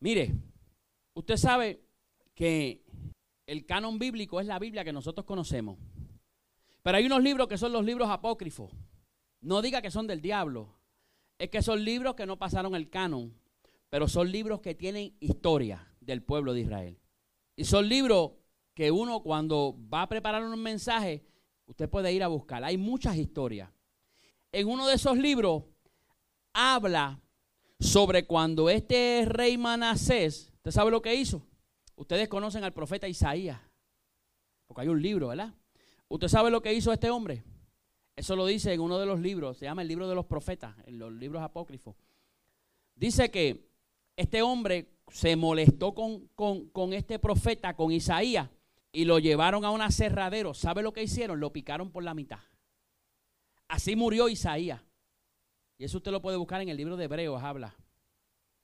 Mire, 0.00 0.32
usted 1.14 1.36
sabe 1.36 1.82
que 2.34 2.84
el 3.46 3.66
canon 3.66 3.98
bíblico 3.98 4.40
es 4.40 4.46
la 4.46 4.58
Biblia 4.58 4.84
que 4.84 4.92
nosotros 4.92 5.26
conocemos. 5.26 5.78
Pero 6.82 6.96
hay 6.96 7.06
unos 7.06 7.22
libros 7.22 7.48
que 7.48 7.58
son 7.58 7.72
los 7.72 7.84
libros 7.84 8.08
apócrifos. 8.08 8.70
No 9.40 9.62
diga 9.62 9.82
que 9.82 9.90
son 9.90 10.06
del 10.06 10.20
diablo 10.20 10.82
es 11.42 11.50
que 11.50 11.60
son 11.60 11.84
libros 11.84 12.14
que 12.14 12.24
no 12.24 12.38
pasaron 12.38 12.76
el 12.76 12.88
canon. 12.88 13.34
pero 13.88 14.08
son 14.08 14.30
libros 14.30 14.60
que 14.60 14.74
tienen 14.74 15.14
historia 15.20 15.92
del 16.00 16.22
pueblo 16.22 16.54
de 16.54 16.60
Israel. 16.60 16.98
Y 17.56 17.64
son 17.64 17.88
libros 17.88 18.30
que 18.74 18.90
uno 18.90 19.22
cuando 19.22 19.76
va 19.92 20.02
a 20.02 20.08
preparar 20.08 20.44
un 20.44 20.62
mensaje, 20.62 21.26
usted 21.72 21.88
puede 21.88 22.12
ir 22.12 22.22
a 22.22 22.28
buscar. 22.28 22.62
Hay 22.64 22.76
muchas 22.76 23.16
historias. 23.16 23.70
En 24.52 24.68
uno 24.68 24.86
de 24.86 24.94
esos 24.94 25.16
libros 25.16 25.64
habla 26.52 27.18
sobre 27.80 28.26
cuando 28.26 28.68
este 28.68 29.24
rey 29.26 29.56
Manasés, 29.56 30.52
¿usted 30.56 30.70
sabe 30.70 30.90
lo 30.90 31.00
que 31.00 31.14
hizo? 31.14 31.46
Ustedes 31.96 32.28
conocen 32.28 32.62
al 32.62 32.74
profeta 32.74 33.08
Isaías, 33.08 33.58
porque 34.66 34.82
hay 34.82 34.88
un 34.88 35.00
libro, 35.00 35.28
¿verdad? 35.28 35.54
¿Usted 36.08 36.28
sabe 36.28 36.50
lo 36.50 36.60
que 36.60 36.74
hizo 36.74 36.92
este 36.92 37.08
hombre? 37.08 37.42
Eso 38.14 38.36
lo 38.36 38.44
dice 38.44 38.74
en 38.74 38.80
uno 38.80 38.98
de 38.98 39.06
los 39.06 39.20
libros, 39.20 39.56
se 39.56 39.64
llama 39.64 39.80
el 39.80 39.88
libro 39.88 40.06
de 40.08 40.14
los 40.14 40.26
profetas, 40.26 40.76
en 40.84 40.98
los 40.98 41.10
libros 41.10 41.42
apócrifos. 41.42 41.96
Dice 42.94 43.30
que 43.30 43.66
este 44.16 44.42
hombre 44.42 44.92
se 45.08 45.36
molestó 45.36 45.94
con, 45.94 46.28
con, 46.34 46.92
este 46.92 47.18
profeta, 47.18 47.74
con 47.74 47.90
Isaías, 47.92 48.50
y 48.92 49.06
lo 49.06 49.18
llevaron 49.18 49.64
a 49.64 49.70
un 49.70 49.80
aserradero. 49.80 50.54
¿Sabe 50.54 50.82
lo 50.82 50.92
que 50.92 51.02
hicieron? 51.02 51.40
Lo 51.40 51.52
picaron 51.52 51.90
por 51.90 52.04
la 52.04 52.14
mitad. 52.14 52.40
Así 53.68 53.96
murió 53.96 54.28
Isaías. 54.28 54.82
Y 55.78 55.84
eso 55.84 55.96
usted 55.96 56.12
lo 56.12 56.20
puede 56.20 56.36
buscar 56.36 56.60
en 56.60 56.68
el 56.68 56.76
libro 56.76 56.96
de 56.96 57.06
Hebreos, 57.06 57.42
habla. 57.42 57.74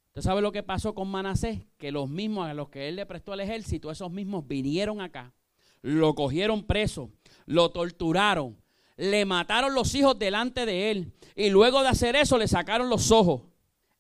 ¿Usted 0.08 0.22
sabe 0.22 0.42
lo 0.42 0.52
que 0.52 0.62
pasó 0.62 0.94
con 0.94 1.08
Manasés? 1.08 1.60
Que 1.78 1.90
los 1.90 2.08
mismos 2.08 2.46
a 2.46 2.54
los 2.54 2.68
que 2.68 2.88
él 2.88 2.96
le 2.96 3.06
prestó 3.06 3.34
el 3.34 3.40
ejército, 3.40 3.90
esos 3.90 4.10
mismos 4.10 4.46
vinieron 4.46 5.00
acá, 5.00 5.32
lo 5.80 6.14
cogieron 6.14 6.64
preso, 6.64 7.10
lo 7.46 7.70
torturaron, 7.70 8.60
le 8.96 9.24
mataron 9.24 9.74
los 9.74 9.94
hijos 9.94 10.18
delante 10.18 10.66
de 10.66 10.90
él. 10.90 11.12
Y 11.34 11.50
luego 11.50 11.82
de 11.82 11.88
hacer 11.88 12.16
eso 12.16 12.36
le 12.36 12.48
sacaron 12.48 12.88
los 12.88 13.10
ojos 13.10 13.42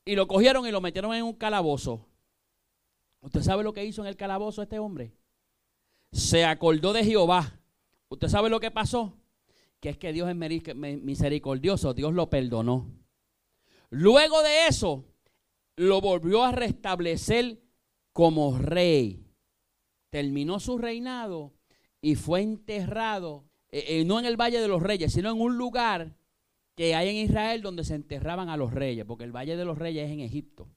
y 0.04 0.14
lo 0.14 0.26
cogieron 0.26 0.66
y 0.66 0.70
lo 0.70 0.80
metieron 0.80 1.14
en 1.14 1.24
un 1.24 1.34
calabozo. 1.34 2.06
¿Usted 3.20 3.42
sabe 3.42 3.64
lo 3.64 3.72
que 3.72 3.84
hizo 3.84 4.02
en 4.02 4.08
el 4.08 4.16
calabozo 4.16 4.62
este 4.62 4.78
hombre? 4.78 5.12
Se 6.12 6.44
acordó 6.44 6.92
de 6.92 7.04
Jehová. 7.04 7.60
¿Usted 8.08 8.28
sabe 8.28 8.50
lo 8.50 8.60
que 8.60 8.70
pasó? 8.70 9.16
Que 9.80 9.90
es 9.90 9.98
que 9.98 10.12
Dios 10.12 10.28
es 10.28 10.36
misericordioso, 10.36 11.94
Dios 11.94 12.12
lo 12.12 12.30
perdonó. 12.30 12.90
Luego 13.90 14.42
de 14.42 14.66
eso, 14.66 15.04
lo 15.76 16.00
volvió 16.00 16.44
a 16.44 16.52
restablecer 16.52 17.60
como 18.12 18.58
rey. 18.58 19.24
Terminó 20.10 20.58
su 20.58 20.78
reinado 20.78 21.52
y 22.00 22.14
fue 22.14 22.42
enterrado 22.42 23.48
eh, 23.70 24.00
eh, 24.00 24.04
no 24.04 24.18
en 24.18 24.24
el 24.24 24.36
Valle 24.36 24.60
de 24.60 24.68
los 24.68 24.82
Reyes, 24.82 25.12
sino 25.12 25.30
en 25.30 25.40
un 25.40 25.58
lugar 25.58 26.16
que 26.74 26.94
hay 26.94 27.08
en 27.08 27.16
Israel 27.16 27.60
donde 27.60 27.84
se 27.84 27.94
enterraban 27.94 28.48
a 28.48 28.56
los 28.56 28.72
reyes, 28.72 29.04
porque 29.04 29.24
el 29.24 29.34
Valle 29.34 29.56
de 29.56 29.64
los 29.64 29.78
Reyes 29.78 30.06
es 30.06 30.12
en 30.12 30.20
Egipto. 30.20 30.68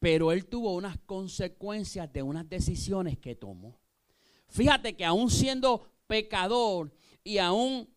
Pero 0.00 0.32
él 0.32 0.46
tuvo 0.46 0.74
unas 0.74 0.98
consecuencias 0.98 2.12
de 2.12 2.22
unas 2.22 2.48
decisiones 2.48 3.18
que 3.18 3.34
tomó. 3.34 3.80
Fíjate 4.48 4.96
que 4.96 5.04
aún 5.04 5.30
siendo 5.30 5.84
pecador 6.06 6.92
y 7.22 7.38
aún 7.38 7.88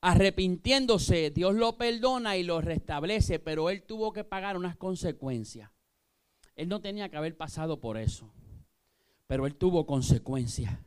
arrepintiéndose, 0.00 1.30
Dios 1.30 1.54
lo 1.54 1.76
perdona 1.76 2.36
y 2.36 2.42
lo 2.42 2.60
restablece, 2.60 3.38
pero 3.38 3.70
él 3.70 3.82
tuvo 3.82 4.12
que 4.12 4.24
pagar 4.24 4.56
unas 4.56 4.76
consecuencias. 4.76 5.70
Él 6.54 6.68
no 6.68 6.80
tenía 6.80 7.08
que 7.08 7.16
haber 7.16 7.36
pasado 7.36 7.80
por 7.80 7.96
eso, 7.98 8.32
pero 9.26 9.46
él 9.46 9.56
tuvo 9.56 9.84
consecuencias. 9.86 10.78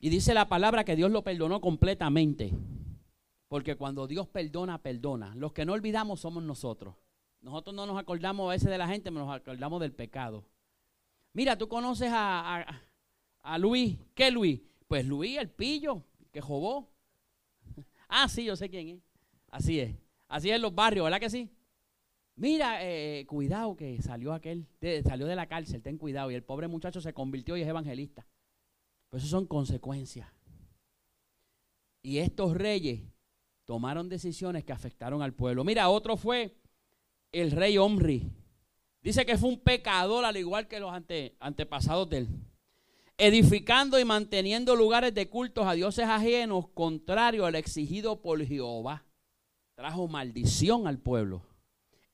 Y 0.00 0.10
dice 0.10 0.32
la 0.32 0.48
palabra 0.48 0.84
que 0.84 0.96
Dios 0.96 1.10
lo 1.10 1.24
perdonó 1.24 1.60
completamente. 1.60 2.52
Porque 3.48 3.76
cuando 3.76 4.06
Dios 4.06 4.28
perdona, 4.28 4.80
perdona. 4.80 5.34
Los 5.34 5.52
que 5.52 5.64
no 5.64 5.72
olvidamos 5.72 6.20
somos 6.20 6.42
nosotros. 6.42 6.94
Nosotros 7.40 7.74
no 7.74 7.86
nos 7.86 7.98
acordamos 7.98 8.46
a 8.46 8.52
veces 8.52 8.68
de 8.68 8.78
la 8.78 8.88
gente, 8.88 9.10
nos 9.10 9.34
acordamos 9.34 9.80
del 9.80 9.92
pecado. 9.92 10.44
Mira, 11.32 11.56
tú 11.56 11.68
conoces 11.68 12.10
a, 12.12 12.60
a, 12.60 12.82
Luis. 13.56 13.96
¿Qué 14.14 14.30
Luis? 14.30 14.60
Pues 14.86 15.06
Luis, 15.06 15.38
el 15.38 15.48
pillo, 15.48 16.04
que 16.30 16.40
robó. 16.40 16.90
Ah, 18.10 18.26
sí, 18.26 18.44
yo 18.44 18.56
sé 18.56 18.68
quién 18.70 18.88
es. 18.88 19.02
Así 19.50 19.78
es. 19.80 19.94
Así 20.28 20.48
es 20.50 20.56
en 20.56 20.62
los 20.62 20.74
barrios, 20.74 21.04
¿verdad 21.04 21.20
que 21.20 21.30
sí? 21.30 21.50
Mira, 22.36 22.78
eh, 22.82 23.26
cuidado 23.26 23.76
que 23.76 24.00
salió 24.00 24.32
aquel, 24.32 24.66
salió 25.04 25.26
de 25.26 25.36
la 25.36 25.46
cárcel, 25.46 25.82
ten 25.82 25.98
cuidado. 25.98 26.30
Y 26.30 26.34
el 26.34 26.42
pobre 26.42 26.68
muchacho 26.68 27.00
se 27.00 27.12
convirtió 27.12 27.56
y 27.56 27.62
es 27.62 27.68
evangelista. 27.68 28.26
Pues 29.08 29.24
eso 29.24 29.30
son 29.30 29.46
consecuencias. 29.46 30.28
Y 32.02 32.18
estos 32.18 32.54
reyes 32.54 33.02
tomaron 33.64 34.08
decisiones 34.08 34.64
que 34.64 34.72
afectaron 34.72 35.20
al 35.20 35.34
pueblo. 35.34 35.64
Mira, 35.64 35.88
otro 35.88 36.16
fue 36.16 36.56
el 37.32 37.50
rey 37.50 37.76
Omri. 37.76 38.30
Dice 39.02 39.26
que 39.26 39.36
fue 39.36 39.48
un 39.48 39.60
pecador 39.60 40.24
al 40.24 40.36
igual 40.36 40.68
que 40.68 40.80
los 40.80 40.92
antepasados 41.40 42.08
de 42.08 42.18
él. 42.18 42.28
Edificando 43.20 43.98
y 43.98 44.04
manteniendo 44.04 44.76
lugares 44.76 45.12
de 45.12 45.28
cultos 45.28 45.66
a 45.66 45.72
dioses 45.72 46.06
ajenos, 46.06 46.68
contrario 46.68 47.46
al 47.46 47.56
exigido 47.56 48.22
por 48.22 48.44
Jehová. 48.44 49.04
Trajo 49.74 50.06
maldición 50.06 50.86
al 50.86 51.00
pueblo. 51.00 51.44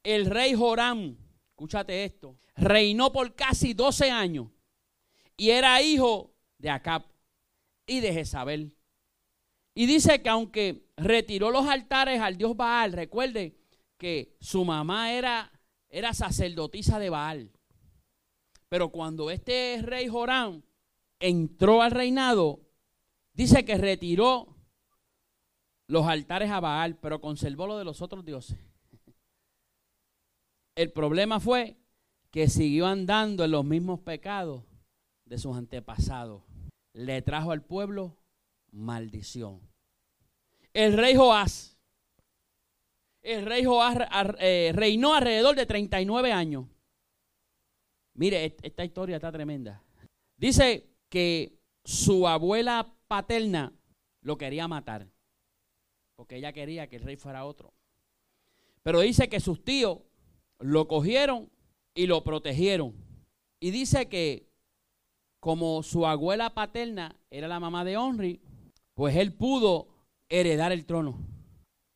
El 0.02 0.26
rey 0.26 0.54
Joram, 0.54 1.18
escúchate 1.50 2.04
esto, 2.04 2.38
reinó 2.56 3.12
por 3.12 3.34
casi 3.34 3.74
12 3.74 4.10
años 4.10 4.48
y 5.36 5.50
era 5.50 5.82
hijo 5.82 6.34
de 6.58 6.70
Acab 6.70 7.04
y 7.86 8.00
de 8.00 8.12
Jezabel. 8.12 8.74
Y 9.74 9.84
dice 9.84 10.22
que 10.22 10.30
aunque 10.30 10.86
retiró 10.96 11.50
los 11.50 11.66
altares 11.66 12.20
al 12.20 12.38
dios 12.38 12.56
Baal, 12.56 12.92
recuerde 12.92 13.58
que 13.98 14.36
su 14.40 14.64
mamá 14.64 15.12
era, 15.12 15.52
era 15.90 16.14
sacerdotisa 16.14 16.98
de 16.98 17.10
Baal. 17.10 17.50
Pero 18.68 18.90
cuando 18.90 19.30
este 19.30 19.80
rey 19.82 20.08
Joram 20.08 20.62
entró 21.20 21.82
al 21.82 21.90
reinado, 21.90 22.60
dice 23.32 23.64
que 23.64 23.76
retiró 23.76 24.56
los 25.86 26.06
altares 26.06 26.50
a 26.50 26.60
Baal, 26.60 26.96
pero 26.98 27.20
conservó 27.20 27.66
lo 27.66 27.78
de 27.78 27.84
los 27.84 28.02
otros 28.02 28.24
dioses. 28.24 28.58
El 30.74 30.92
problema 30.92 31.40
fue 31.40 31.76
que 32.30 32.48
siguió 32.48 32.86
andando 32.86 33.44
en 33.44 33.50
los 33.52 33.64
mismos 33.64 34.00
pecados 34.00 34.64
de 35.24 35.38
sus 35.38 35.56
antepasados 35.56 36.42
le 36.94 37.20
trajo 37.22 37.50
al 37.50 37.62
pueblo 37.62 38.16
maldición. 38.70 39.60
El 40.72 40.94
rey 40.94 41.14
Joás, 41.14 41.76
el 43.22 43.44
rey 43.44 43.64
Joás 43.64 43.96
eh, 44.38 44.72
reinó 44.74 45.14
alrededor 45.14 45.54
de 45.54 45.66
39 45.66 46.32
años. 46.32 46.66
Mire, 48.14 48.56
esta 48.62 48.84
historia 48.84 49.16
está 49.16 49.30
tremenda. 49.30 49.82
Dice 50.36 50.93
que 51.14 51.60
su 51.84 52.26
abuela 52.26 52.92
paterna 53.06 53.72
lo 54.20 54.36
quería 54.36 54.66
matar, 54.66 55.08
porque 56.16 56.38
ella 56.38 56.52
quería 56.52 56.88
que 56.88 56.96
el 56.96 57.04
rey 57.04 57.14
fuera 57.14 57.44
otro. 57.44 57.72
Pero 58.82 58.98
dice 58.98 59.28
que 59.28 59.38
sus 59.38 59.62
tíos 59.62 60.00
lo 60.58 60.88
cogieron 60.88 61.52
y 61.94 62.08
lo 62.08 62.24
protegieron. 62.24 62.96
Y 63.62 63.70
dice 63.70 64.08
que 64.08 64.48
como 65.40 65.84
su 65.84 66.04
abuela 66.04 66.52
paterna 66.52 67.14
era 67.30 67.46
la 67.46 67.60
mamá 67.60 67.84
de 67.84 67.92
Henry, 67.92 68.40
pues 68.94 69.14
él 69.14 69.32
pudo 69.34 69.86
heredar 70.28 70.72
el 70.72 70.84
trono. 70.84 71.20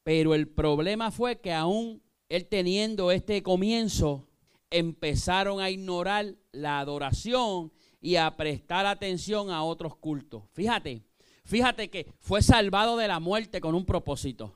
Pero 0.04 0.32
el 0.32 0.46
problema 0.46 1.10
fue 1.10 1.40
que 1.40 1.52
aún 1.52 2.00
él 2.28 2.46
teniendo 2.46 3.10
este 3.10 3.42
comienzo, 3.42 4.28
empezaron 4.70 5.60
a 5.60 5.70
ignorar 5.70 6.36
la 6.52 6.78
adoración 6.78 7.72
y 8.00 8.16
a 8.16 8.36
prestar 8.36 8.86
atención 8.86 9.50
a 9.50 9.62
otros 9.62 9.96
cultos. 9.96 10.44
Fíjate, 10.52 11.02
fíjate 11.44 11.90
que 11.90 12.12
fue 12.20 12.42
salvado 12.42 12.96
de 12.96 13.08
la 13.08 13.20
muerte 13.20 13.60
con 13.60 13.74
un 13.74 13.84
propósito. 13.84 14.54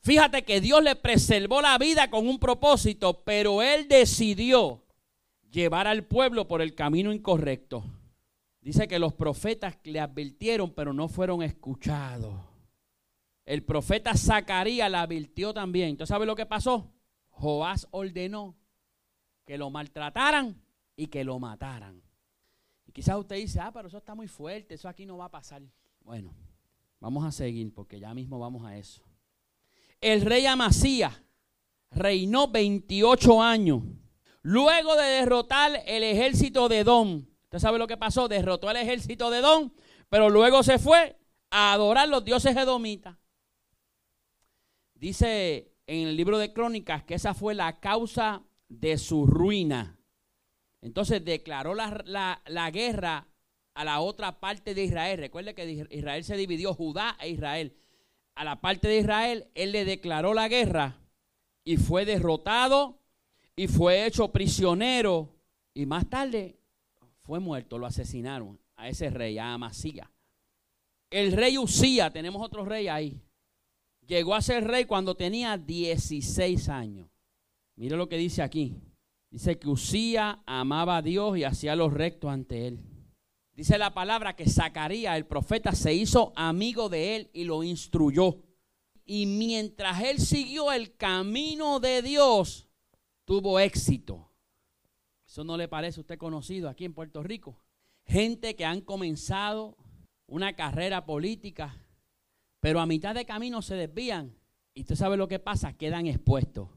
Fíjate 0.00 0.44
que 0.44 0.60
Dios 0.60 0.82
le 0.82 0.96
preservó 0.96 1.62
la 1.62 1.78
vida 1.78 2.10
con 2.10 2.28
un 2.28 2.38
propósito, 2.38 3.22
pero 3.24 3.62
él 3.62 3.88
decidió 3.88 4.84
llevar 5.50 5.86
al 5.86 6.04
pueblo 6.04 6.46
por 6.46 6.60
el 6.60 6.74
camino 6.74 7.12
incorrecto. 7.12 7.84
Dice 8.60 8.86
que 8.86 8.98
los 8.98 9.14
profetas 9.14 9.78
le 9.84 10.00
advirtieron, 10.00 10.72
pero 10.74 10.92
no 10.92 11.08
fueron 11.08 11.42
escuchados. 11.42 12.34
El 13.44 13.62
profeta 13.62 14.14
Zacarías 14.14 14.90
le 14.90 14.96
advirtió 14.96 15.52
también. 15.52 15.90
Entonces, 15.90 16.12
¿sabe 16.12 16.26
lo 16.26 16.34
que 16.34 16.46
pasó? 16.46 16.92
Joás 17.28 17.86
ordenó 17.90 18.56
que 19.44 19.58
lo 19.58 19.70
maltrataran 19.70 20.62
y 20.96 21.08
que 21.08 21.24
lo 21.24 21.38
mataran. 21.38 22.03
Quizás 22.94 23.18
usted 23.18 23.36
dice, 23.36 23.60
ah, 23.60 23.70
pero 23.70 23.88
eso 23.88 23.98
está 23.98 24.14
muy 24.14 24.28
fuerte, 24.28 24.72
eso 24.72 24.88
aquí 24.88 25.04
no 25.04 25.18
va 25.18 25.26
a 25.26 25.30
pasar. 25.30 25.60
Bueno, 26.00 26.34
vamos 27.00 27.22
a 27.24 27.30
seguir 27.30 27.74
porque 27.74 28.00
ya 28.00 28.14
mismo 28.14 28.38
vamos 28.38 28.64
a 28.64 28.74
eso. 28.78 29.02
El 30.00 30.22
rey 30.22 30.46
Amasías 30.46 31.20
reinó 31.90 32.48
28 32.48 33.42
años 33.42 33.82
Luego 34.44 34.94
de 34.94 35.04
derrotar 35.04 35.82
el 35.86 36.02
ejército 36.04 36.68
de 36.68 36.84
Don, 36.84 37.26
¿usted 37.44 37.58
sabe 37.58 37.78
lo 37.78 37.86
que 37.86 37.96
pasó? 37.96 38.28
Derrotó 38.28 38.70
el 38.70 38.76
ejército 38.76 39.30
de 39.30 39.40
Don, 39.40 39.72
pero 40.10 40.28
luego 40.28 40.62
se 40.62 40.78
fue 40.78 41.16
a 41.50 41.72
adorar 41.72 42.10
los 42.10 42.26
dioses 42.26 42.54
edomitas. 42.54 43.16
Dice 44.92 45.72
en 45.86 46.08
el 46.08 46.16
libro 46.18 46.36
de 46.36 46.52
Crónicas 46.52 47.04
que 47.04 47.14
esa 47.14 47.32
fue 47.32 47.54
la 47.54 47.80
causa 47.80 48.42
de 48.68 48.98
su 48.98 49.26
ruina. 49.26 49.98
Entonces 50.84 51.24
declaró 51.24 51.74
la, 51.74 52.42
la, 52.44 52.70
guerra 52.70 53.26
a 53.72 53.84
la 53.84 54.00
otra 54.00 54.38
parte 54.38 54.74
de 54.74 54.84
Israel. 54.84 55.18
Recuerde 55.18 55.54
que 55.54 55.86
Israel 55.90 56.22
se 56.24 56.36
dividió, 56.36 56.74
Judá 56.74 57.16
e 57.20 57.30
Israel. 57.30 57.74
A 58.34 58.44
la 58.44 58.60
parte 58.60 58.88
de 58.88 58.98
Israel, 58.98 59.48
él 59.54 59.72
le 59.72 59.86
declaró 59.86 60.34
la 60.34 60.46
guerra 60.46 60.98
y 61.64 61.78
fue 61.78 62.04
derrotado 62.04 63.00
y 63.56 63.66
fue 63.66 64.04
hecho 64.04 64.30
prisionero. 64.30 65.34
Y 65.72 65.86
más 65.86 66.06
tarde 66.10 66.58
fue 67.22 67.40
muerto, 67.40 67.78
lo 67.78 67.86
asesinaron 67.86 68.60
a 68.76 68.90
ese 68.90 69.08
rey, 69.08 69.38
a 69.38 69.54
Amasía. 69.54 70.10
El 71.08 71.32
rey 71.32 71.56
Usía, 71.56 72.10
tenemos 72.10 72.44
otro 72.44 72.62
rey 72.62 72.88
ahí, 72.88 73.22
llegó 74.06 74.34
a 74.34 74.42
ser 74.42 74.64
rey 74.64 74.84
cuando 74.84 75.14
tenía 75.14 75.56
16 75.56 76.68
años. 76.68 77.08
Mire 77.74 77.96
lo 77.96 78.06
que 78.06 78.18
dice 78.18 78.42
aquí. 78.42 78.76
Dice 79.34 79.58
que 79.58 79.68
Usía 79.68 80.44
amaba 80.46 80.98
a 80.98 81.02
Dios 81.02 81.36
y 81.36 81.42
hacía 81.42 81.74
lo 81.74 81.90
recto 81.90 82.30
ante 82.30 82.68
él. 82.68 82.78
Dice 83.52 83.78
la 83.78 83.92
palabra 83.92 84.36
que 84.36 84.48
Zacarías, 84.48 85.16
el 85.16 85.26
profeta, 85.26 85.72
se 85.72 85.92
hizo 85.92 86.32
amigo 86.36 86.88
de 86.88 87.16
él 87.16 87.30
y 87.32 87.42
lo 87.42 87.64
instruyó. 87.64 88.44
Y 89.04 89.26
mientras 89.26 90.00
él 90.04 90.20
siguió 90.20 90.70
el 90.70 90.94
camino 90.94 91.80
de 91.80 92.00
Dios, 92.00 92.68
tuvo 93.24 93.58
éxito. 93.58 94.30
¿Eso 95.26 95.42
no 95.42 95.56
le 95.56 95.66
parece 95.66 95.98
a 95.98 96.02
usted 96.02 96.16
conocido 96.16 96.68
aquí 96.68 96.84
en 96.84 96.94
Puerto 96.94 97.20
Rico? 97.24 97.58
Gente 98.04 98.54
que 98.54 98.64
han 98.64 98.82
comenzado 98.82 99.76
una 100.28 100.54
carrera 100.54 101.06
política, 101.06 101.76
pero 102.60 102.78
a 102.78 102.86
mitad 102.86 103.16
de 103.16 103.26
camino 103.26 103.62
se 103.62 103.74
desvían. 103.74 104.32
Y 104.74 104.82
usted 104.82 104.94
sabe 104.94 105.16
lo 105.16 105.26
que 105.26 105.40
pasa, 105.40 105.72
quedan 105.72 106.06
expuestos. 106.06 106.68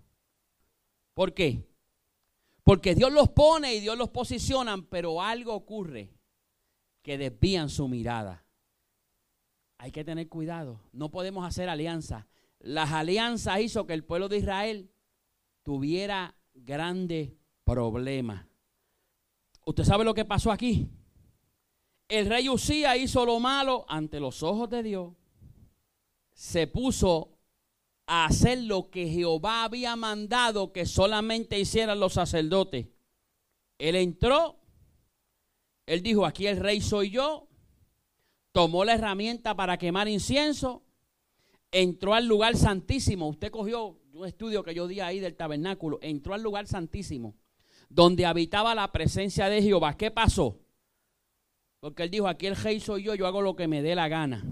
¿Por 1.13 1.35
qué? 1.35 1.76
Porque 2.67 2.95
Dios 2.95 3.13
los 3.13 3.29
pone 3.29 3.75
y 3.75 3.79
Dios 3.79 3.97
los 3.97 4.09
posiciona, 4.09 4.75
pero 4.89 5.21
algo 5.21 5.53
ocurre 5.53 6.11
que 7.01 7.17
desvían 7.17 7.69
su 7.69 7.87
mirada. 7.87 8.43
Hay 9.77 9.93
que 9.93 10.03
tener 10.03 10.27
cuidado. 10.27 10.81
No 10.91 11.09
podemos 11.09 11.47
hacer 11.47 11.69
alianzas. 11.69 12.25
Las 12.59 12.91
alianzas 12.91 13.61
hizo 13.61 13.87
que 13.87 13.93
el 13.93 14.03
pueblo 14.03 14.27
de 14.27 14.39
Israel 14.39 14.91
tuviera 15.63 16.35
grandes 16.53 17.31
problemas. 17.63 18.45
¿Usted 19.65 19.85
sabe 19.85 20.03
lo 20.03 20.13
que 20.13 20.25
pasó 20.25 20.51
aquí? 20.51 20.89
El 22.09 22.25
rey 22.25 22.49
Usía 22.49 22.97
hizo 22.97 23.25
lo 23.25 23.39
malo 23.39 23.85
ante 23.87 24.19
los 24.19 24.43
ojos 24.43 24.69
de 24.69 24.83
Dios. 24.83 25.13
Se 26.33 26.67
puso 26.67 27.36
a 28.07 28.25
hacer 28.25 28.59
lo 28.59 28.89
que 28.89 29.09
Jehová 29.09 29.65
había 29.65 29.95
mandado 29.97 30.71
que 30.71 30.85
solamente 30.85 31.59
hicieran 31.59 31.99
los 31.99 32.13
sacerdotes. 32.13 32.87
Él 33.77 33.95
entró, 33.95 34.57
él 35.85 36.01
dijo, 36.01 36.25
aquí 36.25 36.47
el 36.47 36.57
rey 36.57 36.81
soy 36.81 37.11
yo, 37.11 37.47
tomó 38.53 38.85
la 38.85 38.95
herramienta 38.95 39.55
para 39.55 39.77
quemar 39.77 40.07
incienso, 40.07 40.83
entró 41.69 42.13
al 42.13 42.25
lugar 42.25 42.55
santísimo. 42.55 43.27
Usted 43.27 43.51
cogió 43.51 43.99
un 44.13 44.25
estudio 44.25 44.63
que 44.63 44.73
yo 44.73 44.87
di 44.87 45.01
ahí 45.01 45.19
del 45.19 45.35
tabernáculo, 45.35 45.99
entró 46.01 46.33
al 46.33 46.41
lugar 46.41 46.65
santísimo, 46.65 47.35
donde 47.89 48.25
habitaba 48.25 48.73
la 48.73 48.91
presencia 48.91 49.49
de 49.49 49.61
Jehová. 49.61 49.97
¿Qué 49.97 50.11
pasó? 50.11 50.59
Porque 51.81 52.03
él 52.03 52.09
dijo, 52.09 52.27
aquí 52.27 52.47
el 52.47 52.55
rey 52.55 52.79
soy 52.79 53.03
yo, 53.03 53.15
yo 53.15 53.27
hago 53.27 53.41
lo 53.41 53.55
que 53.55 53.67
me 53.67 53.81
dé 53.81 53.95
la 53.95 54.07
gana. 54.07 54.43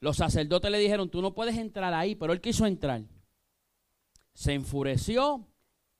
Los 0.00 0.16
sacerdotes 0.16 0.70
le 0.70 0.78
dijeron, 0.78 1.10
tú 1.10 1.20
no 1.22 1.34
puedes 1.34 1.56
entrar 1.56 1.92
ahí, 1.94 2.14
pero 2.14 2.32
él 2.32 2.40
quiso 2.40 2.66
entrar. 2.66 3.02
Se 4.32 4.52
enfureció, 4.54 5.46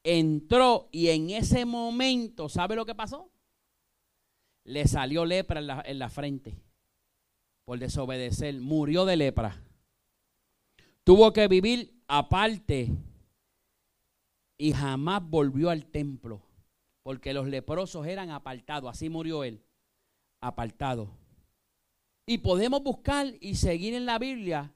entró 0.05 0.88
y 0.93 1.09
en 1.09 1.31
ese 1.31 1.64
momento, 1.64 2.49
¿sabe 2.49 2.76
lo 2.76 2.87
que 2.87 2.95
pasó? 2.95 3.31
Le 4.64 4.87
salió 4.87 5.25
lepra 5.25 5.61
en 5.61 5.67
la, 5.67 5.83
en 5.85 5.99
la 5.99 6.09
frente 6.09 6.57
por 7.68 7.79
desobedecer, 7.79 8.59
murió 8.62 9.05
de 9.05 9.16
lepra. 9.16 9.62
Tuvo 11.05 11.35
que 11.35 11.46
vivir 11.49 12.03
aparte 12.07 12.90
y 14.57 14.72
jamás 14.72 15.22
volvió 15.29 15.68
al 15.68 15.85
templo, 15.85 16.40
porque 17.03 17.35
los 17.35 17.46
leprosos 17.46 18.07
eran 18.07 18.31
apartados, 18.31 18.90
así 18.90 19.11
murió 19.11 19.44
él 19.44 19.62
apartado. 20.40 21.11
Y 22.29 22.37
podemos 22.37 22.83
buscar 22.83 23.33
y 23.41 23.55
seguir 23.55 23.95
en 23.95 24.05
la 24.05 24.19
Biblia 24.19 24.75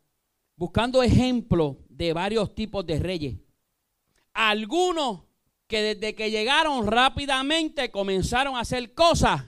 buscando 0.56 1.02
ejemplos 1.02 1.76
de 1.90 2.14
varios 2.14 2.54
tipos 2.54 2.86
de 2.86 2.98
reyes. 2.98 3.36
Algunos 4.32 5.24
que 5.66 5.82
desde 5.82 6.14
que 6.14 6.30
llegaron 6.30 6.86
rápidamente 6.86 7.90
comenzaron 7.90 8.56
a 8.56 8.60
hacer 8.60 8.94
cosas 8.94 9.44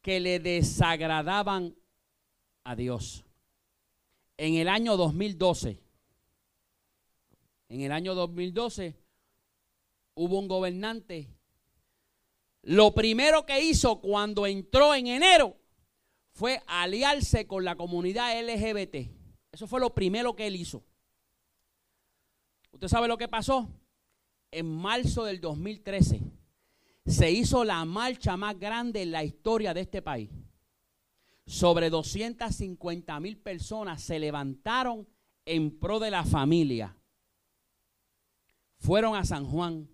que 0.00 0.18
le 0.18 0.38
desagradaban 0.38 1.76
a 2.64 2.74
Dios. 2.74 3.22
En 4.38 4.54
el 4.54 4.66
año 4.66 4.96
2012, 4.96 5.78
en 7.68 7.80
el 7.82 7.92
año 7.92 8.14
2012 8.14 8.96
hubo 10.14 10.38
un 10.38 10.48
gobernante 10.48 11.28
lo 12.62 12.94
primero 12.94 13.44
que 13.44 13.62
hizo 13.62 14.00
cuando 14.00 14.46
entró 14.46 14.94
en 14.94 15.08
enero 15.08 15.58
fue 16.32 16.62
aliarse 16.66 17.46
con 17.46 17.64
la 17.64 17.76
comunidad 17.76 18.38
LGBT. 18.40 19.10
Eso 19.52 19.66
fue 19.66 19.80
lo 19.80 19.94
primero 19.94 20.34
que 20.34 20.46
él 20.46 20.56
hizo. 20.56 20.82
¿Usted 22.72 22.88
sabe 22.88 23.06
lo 23.06 23.18
que 23.18 23.28
pasó? 23.28 23.68
En 24.50 24.66
marzo 24.66 25.24
del 25.24 25.40
2013 25.40 26.20
se 27.06 27.30
hizo 27.30 27.64
la 27.64 27.84
marcha 27.84 28.36
más 28.36 28.58
grande 28.58 29.02
en 29.02 29.12
la 29.12 29.24
historia 29.24 29.74
de 29.74 29.82
este 29.82 30.02
país. 30.02 30.30
Sobre 31.46 31.90
250 31.90 33.20
mil 33.20 33.36
personas 33.36 34.02
se 34.02 34.18
levantaron 34.18 35.06
en 35.44 35.78
pro 35.78 35.98
de 35.98 36.10
la 36.10 36.24
familia. 36.24 36.96
Fueron 38.78 39.16
a 39.16 39.24
San 39.24 39.44
Juan, 39.44 39.88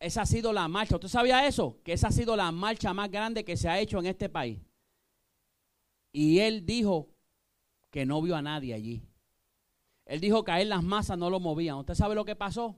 esa 0.00 0.22
ha 0.22 0.26
sido 0.26 0.52
la 0.52 0.66
marcha. 0.68 0.96
¿Usted 0.96 1.08
sabía 1.08 1.46
eso? 1.46 1.80
Que 1.84 1.92
esa 1.92 2.08
ha 2.08 2.12
sido 2.12 2.36
la 2.36 2.50
marcha 2.52 2.92
más 2.94 3.10
grande 3.10 3.44
que 3.44 3.56
se 3.56 3.68
ha 3.68 3.78
hecho 3.78 3.98
en 3.98 4.06
este 4.06 4.28
país. 4.28 4.58
Y 6.18 6.40
él 6.40 6.66
dijo 6.66 7.14
que 7.92 8.04
no 8.04 8.20
vio 8.20 8.34
a 8.34 8.42
nadie 8.42 8.74
allí. 8.74 9.04
Él 10.04 10.20
dijo 10.20 10.42
que 10.42 10.50
a 10.50 10.60
él 10.60 10.68
las 10.68 10.82
masas 10.82 11.16
no 11.16 11.30
lo 11.30 11.38
movían. 11.38 11.76
¿Usted 11.76 11.94
sabe 11.94 12.16
lo 12.16 12.24
que 12.24 12.34
pasó? 12.34 12.76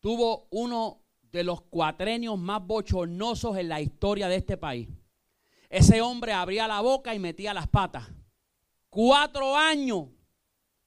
Tuvo 0.00 0.48
uno 0.50 1.00
de 1.30 1.44
los 1.44 1.60
cuatrenios 1.60 2.36
más 2.36 2.66
bochornosos 2.66 3.56
en 3.56 3.68
la 3.68 3.80
historia 3.80 4.26
de 4.26 4.34
este 4.34 4.56
país. 4.56 4.88
Ese 5.68 6.00
hombre 6.00 6.32
abría 6.32 6.66
la 6.66 6.80
boca 6.80 7.14
y 7.14 7.20
metía 7.20 7.54
las 7.54 7.68
patas. 7.68 8.10
Cuatro 8.90 9.54
años 9.54 10.08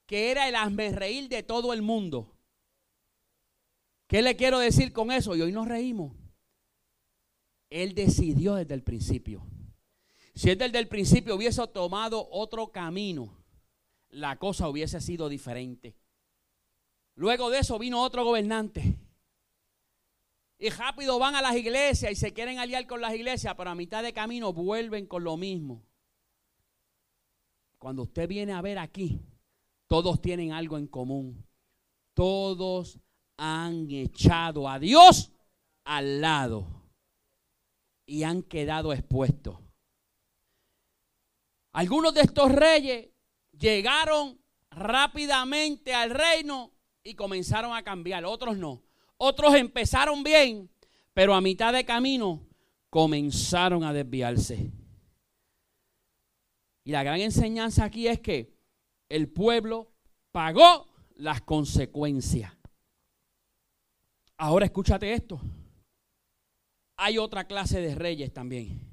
que 0.04 0.30
era 0.30 0.48
el 0.48 0.96
reír 0.96 1.30
de 1.30 1.42
todo 1.42 1.72
el 1.72 1.80
mundo. 1.80 2.36
¿Qué 4.06 4.20
le 4.20 4.36
quiero 4.36 4.58
decir 4.58 4.92
con 4.92 5.10
eso? 5.10 5.34
Y 5.34 5.40
hoy 5.40 5.52
nos 5.52 5.66
reímos. 5.66 6.12
Él 7.70 7.94
decidió 7.94 8.54
desde 8.56 8.74
el 8.74 8.82
principio. 8.82 9.46
Si 10.38 10.50
él 10.50 10.58
desde 10.58 10.78
el 10.78 10.86
principio 10.86 11.34
hubiese 11.34 11.66
tomado 11.66 12.28
otro 12.30 12.70
camino, 12.70 13.44
la 14.10 14.38
cosa 14.38 14.68
hubiese 14.68 15.00
sido 15.00 15.28
diferente. 15.28 15.96
Luego 17.16 17.50
de 17.50 17.58
eso 17.58 17.76
vino 17.76 18.00
otro 18.00 18.24
gobernante. 18.24 19.00
Y 20.56 20.70
rápido 20.70 21.18
van 21.18 21.34
a 21.34 21.42
las 21.42 21.56
iglesias 21.56 22.12
y 22.12 22.14
se 22.14 22.32
quieren 22.32 22.60
aliar 22.60 22.86
con 22.86 23.00
las 23.00 23.16
iglesias, 23.16 23.56
pero 23.56 23.70
a 23.70 23.74
mitad 23.74 24.04
de 24.04 24.12
camino 24.12 24.52
vuelven 24.52 25.08
con 25.08 25.24
lo 25.24 25.36
mismo. 25.36 25.84
Cuando 27.76 28.02
usted 28.02 28.28
viene 28.28 28.52
a 28.52 28.62
ver 28.62 28.78
aquí, 28.78 29.20
todos 29.88 30.22
tienen 30.22 30.52
algo 30.52 30.78
en 30.78 30.86
común. 30.86 31.44
Todos 32.14 33.00
han 33.36 33.90
echado 33.90 34.68
a 34.68 34.78
Dios 34.78 35.32
al 35.82 36.20
lado 36.20 36.92
y 38.06 38.22
han 38.22 38.44
quedado 38.44 38.92
expuestos. 38.92 39.67
Algunos 41.72 42.14
de 42.14 42.22
estos 42.22 42.50
reyes 42.50 43.08
llegaron 43.56 44.40
rápidamente 44.70 45.94
al 45.94 46.10
reino 46.10 46.72
y 47.02 47.14
comenzaron 47.14 47.74
a 47.74 47.82
cambiar, 47.82 48.24
otros 48.24 48.56
no. 48.56 48.82
Otros 49.16 49.54
empezaron 49.54 50.22
bien, 50.22 50.70
pero 51.12 51.34
a 51.34 51.40
mitad 51.40 51.72
de 51.72 51.84
camino 51.84 52.46
comenzaron 52.90 53.84
a 53.84 53.92
desviarse. 53.92 54.70
Y 56.84 56.92
la 56.92 57.02
gran 57.02 57.20
enseñanza 57.20 57.84
aquí 57.84 58.08
es 58.08 58.20
que 58.20 58.54
el 59.08 59.28
pueblo 59.28 59.92
pagó 60.32 60.86
las 61.16 61.42
consecuencias. 61.42 62.52
Ahora 64.36 64.66
escúchate 64.66 65.12
esto. 65.12 65.40
Hay 66.96 67.18
otra 67.18 67.44
clase 67.44 67.80
de 67.80 67.94
reyes 67.94 68.32
también. 68.32 68.87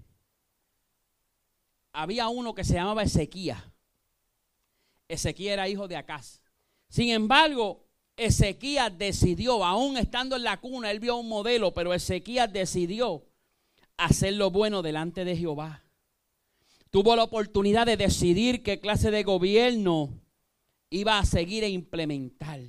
Había 1.96 2.28
uno 2.28 2.54
que 2.54 2.66
se 2.66 2.74
llamaba 2.74 3.04
Ezequías. 3.04 3.64
Ezequías 5.08 5.54
era 5.54 5.70
hijo 5.70 5.88
de 5.88 5.96
Acaz. 5.96 6.42
Sin 6.90 7.10
embargo, 7.10 7.86
Ezequías 8.18 8.98
decidió, 8.98 9.64
aún 9.64 9.98
estando 9.98 10.36
en 10.36 10.44
la 10.44 10.60
cuna, 10.60 10.92
él 10.92 11.00
vio 11.00 11.16
un 11.16 11.30
modelo, 11.30 11.74
pero 11.74 11.94
Ezequías 11.94 12.52
decidió 12.52 13.26
hacer 13.98 14.34
lo 14.34 14.52
bueno 14.52 14.82
delante 14.82 15.24
de 15.24 15.38
Jehová. 15.38 15.84
Tuvo 16.90 17.16
la 17.16 17.24
oportunidad 17.24 17.86
de 17.86 17.98
decidir 17.98 18.62
qué 18.62 18.80
clase 18.80 19.10
de 19.10 19.24
gobierno 19.24 20.22
iba 20.90 21.18
a 21.18 21.26
seguir 21.26 21.64
e 21.64 21.70
implementar. 21.70 22.62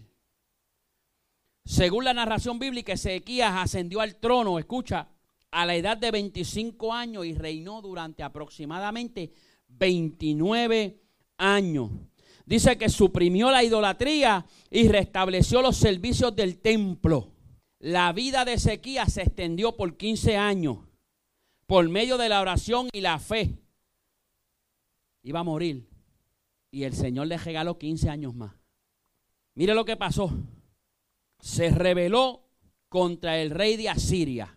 Según 1.64 2.04
la 2.04 2.14
narración 2.14 2.60
bíblica, 2.60 2.92
Ezequías 2.92 3.52
ascendió 3.56 4.00
al 4.00 4.16
trono, 4.16 4.58
escucha, 4.60 5.08
a 5.56 5.64
la 5.64 5.74
edad 5.74 5.96
de 5.96 6.10
25 6.10 6.92
años 6.92 7.24
y 7.24 7.32
reinó 7.32 7.80
durante 7.80 8.22
aproximadamente 8.22 9.32
29 9.68 11.00
años. 11.38 11.90
Dice 12.44 12.76
que 12.76 12.90
suprimió 12.90 13.50
la 13.50 13.64
idolatría 13.64 14.44
y 14.70 14.86
restableció 14.88 15.62
los 15.62 15.78
servicios 15.78 16.36
del 16.36 16.58
templo. 16.58 17.32
La 17.78 18.12
vida 18.12 18.44
de 18.44 18.52
Ezequías 18.52 19.14
se 19.14 19.22
extendió 19.22 19.78
por 19.78 19.96
15 19.96 20.36
años 20.36 20.80
por 21.64 21.88
medio 21.88 22.18
de 22.18 22.28
la 22.28 22.42
oración 22.42 22.90
y 22.92 23.00
la 23.00 23.18
fe. 23.18 23.58
Iba 25.22 25.40
a 25.40 25.44
morir 25.44 25.88
y 26.70 26.82
el 26.82 26.92
Señor 26.92 27.28
le 27.28 27.38
regaló 27.38 27.78
15 27.78 28.10
años 28.10 28.34
más. 28.34 28.52
Mire 29.54 29.72
lo 29.72 29.86
que 29.86 29.96
pasó. 29.96 30.30
Se 31.40 31.70
rebeló 31.70 32.46
contra 32.90 33.38
el 33.40 33.48
rey 33.48 33.78
de 33.78 33.88
Asiria. 33.88 34.52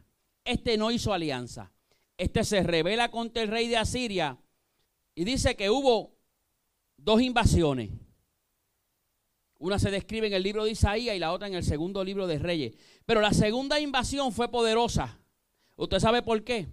Este 0.50 0.78
no 0.78 0.90
hizo 0.90 1.14
alianza. 1.14 1.72
Este 2.18 2.44
se 2.44 2.64
rebela 2.64 3.12
contra 3.12 3.44
el 3.44 3.50
rey 3.50 3.68
de 3.68 3.78
Asiria 3.78 4.40
y 5.14 5.24
dice 5.24 5.56
que 5.56 5.70
hubo 5.70 6.18
dos 6.98 7.22
invasiones. 7.22 7.92
Una 9.60 9.78
se 9.78 9.92
describe 9.92 10.26
en 10.26 10.34
el 10.34 10.42
libro 10.42 10.64
de 10.64 10.72
Isaías 10.72 11.16
y 11.16 11.20
la 11.20 11.34
otra 11.34 11.48
en 11.48 11.54
el 11.54 11.64
segundo 11.64 12.04
libro 12.04 12.26
de 12.26 12.40
Reyes. 12.40 12.74
Pero 13.06 13.22
la 13.22 13.32
segunda 13.32 13.80
invasión 13.80 14.32
fue 14.32 14.50
poderosa. 14.50 15.20
¿Usted 15.76 16.00
sabe 16.00 16.24
por 16.24 16.44
qué? 16.44 16.68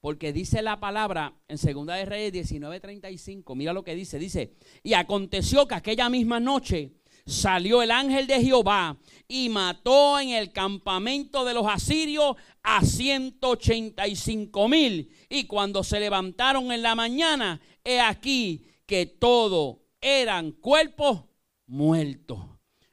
Porque 0.00 0.32
dice 0.32 0.60
la 0.60 0.80
palabra 0.80 1.40
en 1.46 1.58
Segunda 1.58 1.94
de 1.94 2.04
Reyes 2.04 2.32
19:35, 2.50 3.54
mira 3.54 3.72
lo 3.72 3.84
que 3.84 3.94
dice, 3.94 4.18
dice, 4.18 4.56
y 4.82 4.94
aconteció 4.94 5.68
que 5.68 5.76
aquella 5.76 6.08
misma 6.08 6.40
noche 6.40 6.97
salió 7.28 7.82
el 7.82 7.90
ángel 7.90 8.26
de 8.26 8.42
Jehová 8.42 8.96
y 9.28 9.50
mató 9.50 10.18
en 10.18 10.30
el 10.30 10.50
campamento 10.50 11.44
de 11.44 11.52
los 11.52 11.66
asirios 11.66 12.36
a 12.62 12.84
185 12.84 14.68
mil. 14.68 15.12
Y 15.28 15.44
cuando 15.44 15.84
se 15.84 16.00
levantaron 16.00 16.72
en 16.72 16.82
la 16.82 16.94
mañana, 16.94 17.60
he 17.84 18.00
aquí 18.00 18.66
que 18.86 19.04
todo 19.04 19.82
eran 20.00 20.52
cuerpos 20.52 21.24
muertos. 21.66 22.38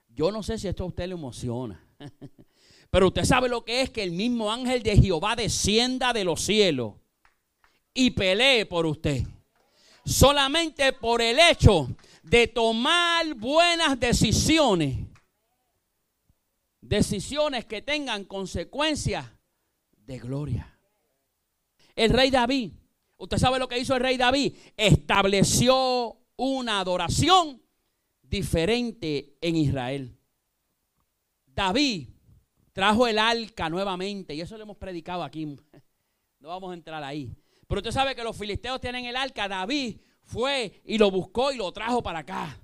Yo 0.10 0.32
no 0.32 0.44
sé 0.44 0.58
si 0.58 0.68
esto 0.68 0.84
a 0.84 0.88
usted 0.88 1.08
le 1.08 1.14
emociona. 1.14 1.82
Pero 2.92 3.08
usted 3.08 3.24
sabe 3.24 3.48
lo 3.50 3.64
que 3.64 3.82
es 3.82 3.90
que 3.90 4.04
el 4.04 4.12
mismo 4.12 4.52
ángel 4.52 4.84
de 4.84 4.98
Jehová 4.98 5.36
descienda 5.36 6.12
de 6.14 6.26
los 6.26 6.42
cielos 6.42 6.96
y 7.94 8.12
pelee 8.12 8.66
por 8.66 8.86
usted. 8.86 9.24
Solamente 10.06 10.94
por 10.94 11.22
el 11.22 11.40
hecho 11.40 11.90
de 12.26 12.48
tomar 12.48 13.36
buenas 13.36 14.00
decisiones. 14.00 14.98
Decisiones 16.82 17.66
que 17.66 17.82
tengan 17.82 18.26
consecuencias 18.26 19.26
de 19.92 20.20
gloria. 20.20 20.78
El 21.96 22.10
rey 22.10 22.32
David, 22.32 22.72
usted 23.18 23.38
sabe 23.38 23.60
lo 23.60 23.68
que 23.68 23.78
hizo 23.78 23.96
el 23.96 24.02
rey 24.02 24.18
David, 24.18 24.56
estableció 24.76 26.18
una 26.36 26.80
adoración 26.80 27.62
diferente 28.24 29.38
en 29.40 29.56
Israel. 29.56 30.18
David 31.46 32.10
trajo 32.74 33.08
el 33.08 33.20
arca 33.20 33.70
nuevamente, 33.70 34.34
y 34.34 34.42
eso 34.42 34.58
lo 34.58 34.64
hemos 34.64 34.78
predicado 34.78 35.24
aquí. 35.24 35.56
No 36.38 36.50
vamos 36.50 36.70
a 36.70 36.74
entrar 36.76 37.04
ahí. 37.04 37.36
Pero 37.68 37.80
usted 37.80 37.92
sabe 37.92 38.14
que 38.14 38.24
los 38.24 38.38
filisteos 38.38 38.80
tienen 38.80 39.06
el 39.06 39.16
arca. 39.16 39.48
David 39.48 39.98
fue 40.26 40.82
y 40.86 40.98
lo 40.98 41.12
buscó 41.12 41.52
y 41.52 41.58
lo 41.58 41.72
trajo 41.72 42.04
para 42.04 42.20
acá. 42.20 42.60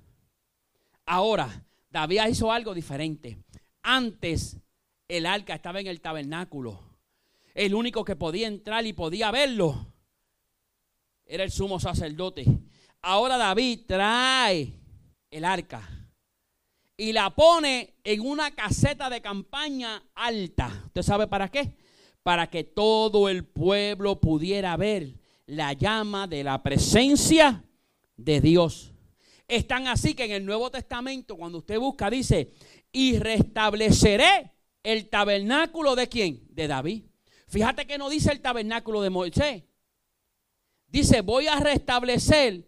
Ahora, 1.06 1.64
David 1.90 2.20
hizo 2.30 2.52
algo 2.52 2.74
diferente. 2.74 3.38
Antes 3.82 4.58
el 5.08 5.26
arca 5.26 5.54
estaba 5.54 5.80
en 5.80 5.86
el 5.86 6.00
tabernáculo. 6.00 6.80
El 7.54 7.74
único 7.74 8.04
que 8.04 8.16
podía 8.16 8.48
entrar 8.48 8.86
y 8.86 8.92
podía 8.92 9.30
verlo 9.30 9.86
era 11.26 11.44
el 11.44 11.50
sumo 11.50 11.78
sacerdote. 11.78 12.46
Ahora 13.02 13.36
David 13.36 13.80
trae 13.86 14.72
el 15.30 15.44
arca 15.44 15.88
y 16.96 17.12
la 17.12 17.30
pone 17.30 17.94
en 18.04 18.20
una 18.20 18.52
caseta 18.52 19.10
de 19.10 19.20
campaña 19.20 20.02
alta. 20.14 20.82
¿Usted 20.86 21.02
sabe 21.02 21.26
para 21.26 21.50
qué? 21.50 21.76
Para 22.22 22.48
que 22.48 22.64
todo 22.64 23.28
el 23.28 23.44
pueblo 23.44 24.20
pudiera 24.20 24.76
ver 24.76 25.21
la 25.46 25.72
llama 25.72 26.26
de 26.26 26.44
la 26.44 26.62
presencia 26.62 27.64
de 28.16 28.40
Dios. 28.40 28.92
Es 29.48 29.66
tan 29.66 29.86
así 29.86 30.14
que 30.14 30.24
en 30.24 30.32
el 30.32 30.46
Nuevo 30.46 30.70
Testamento, 30.70 31.36
cuando 31.36 31.58
usted 31.58 31.78
busca, 31.78 32.08
dice, 32.08 32.52
y 32.90 33.18
restableceré 33.18 34.52
el 34.82 35.08
tabernáculo 35.08 35.94
de 35.94 36.08
quién? 36.08 36.46
De 36.50 36.68
David. 36.68 37.04
Fíjate 37.48 37.86
que 37.86 37.98
no 37.98 38.08
dice 38.08 38.32
el 38.32 38.40
tabernáculo 38.40 39.02
de 39.02 39.10
Moisés. 39.10 39.62
Dice, 40.86 41.20
voy 41.20 41.46
a 41.46 41.58
restablecer 41.58 42.66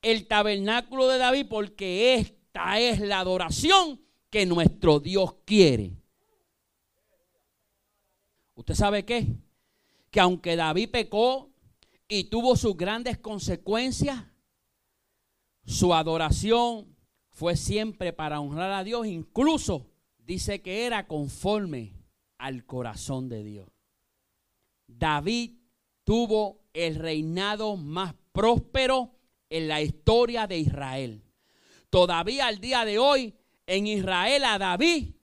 el 0.00 0.26
tabernáculo 0.26 1.08
de 1.08 1.18
David 1.18 1.46
porque 1.48 2.14
es 2.14 2.32
esta 2.52 2.78
es 2.78 3.00
la 3.00 3.20
adoración 3.20 3.98
que 4.28 4.44
nuestro 4.44 5.00
Dios 5.00 5.36
quiere. 5.46 5.96
¿Usted 8.54 8.74
sabe 8.74 9.06
qué? 9.06 9.26
Que 10.10 10.20
aunque 10.20 10.54
David 10.54 10.90
pecó 10.90 11.50
y 12.14 12.24
tuvo 12.24 12.56
sus 12.56 12.76
grandes 12.76 13.16
consecuencias, 13.16 14.22
su 15.64 15.94
adoración 15.94 16.94
fue 17.30 17.56
siempre 17.56 18.12
para 18.12 18.38
honrar 18.38 18.70
a 18.72 18.84
Dios. 18.84 19.06
Incluso 19.06 19.86
dice 20.18 20.60
que 20.60 20.84
era 20.84 21.06
conforme 21.06 21.94
al 22.36 22.66
corazón 22.66 23.30
de 23.30 23.42
Dios. 23.42 23.68
David 24.86 25.52
tuvo 26.04 26.60
el 26.74 26.96
reinado 26.96 27.78
más 27.78 28.14
próspero 28.32 29.14
en 29.48 29.68
la 29.68 29.80
historia 29.80 30.46
de 30.46 30.58
Israel. 30.58 31.24
Todavía 31.88 32.48
al 32.48 32.60
día 32.60 32.84
de 32.84 32.98
hoy 32.98 33.34
en 33.64 33.86
Israel 33.86 34.44
a 34.44 34.58
David 34.58 35.14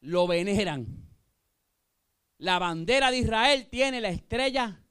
lo 0.00 0.26
veneran. 0.26 1.08
La 2.36 2.58
bandera 2.58 3.10
de 3.10 3.16
Israel 3.16 3.66
tiene 3.70 4.02
la 4.02 4.10
estrella 4.10 4.82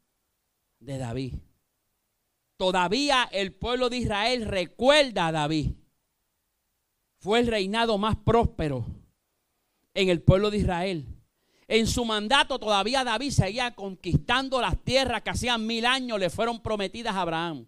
de 0.80 0.98
David. 0.98 1.43
Todavía 2.64 3.28
el 3.34 3.52
pueblo 3.52 3.90
de 3.90 3.98
Israel 3.98 4.46
recuerda 4.46 5.28
a 5.28 5.32
David. 5.34 5.72
Fue 7.20 7.42
el 7.42 7.48
reinado 7.48 7.98
más 7.98 8.16
próspero 8.16 8.86
en 9.94 10.08
el 10.08 10.22
pueblo 10.22 10.50
de 10.50 10.60
Israel. 10.60 11.06
En 11.68 11.88
su 11.88 12.06
mandato 12.06 12.60
todavía 12.60 13.04
David 13.04 13.32
seguía 13.32 13.76
conquistando 13.76 14.62
las 14.62 14.82
tierras 14.82 15.24
que 15.24 15.32
hacían 15.32 15.68
mil 15.68 15.86
años 15.86 16.18
le 16.18 16.30
fueron 16.30 16.62
prometidas 16.62 17.16
a 17.16 17.24
Abraham. 17.24 17.66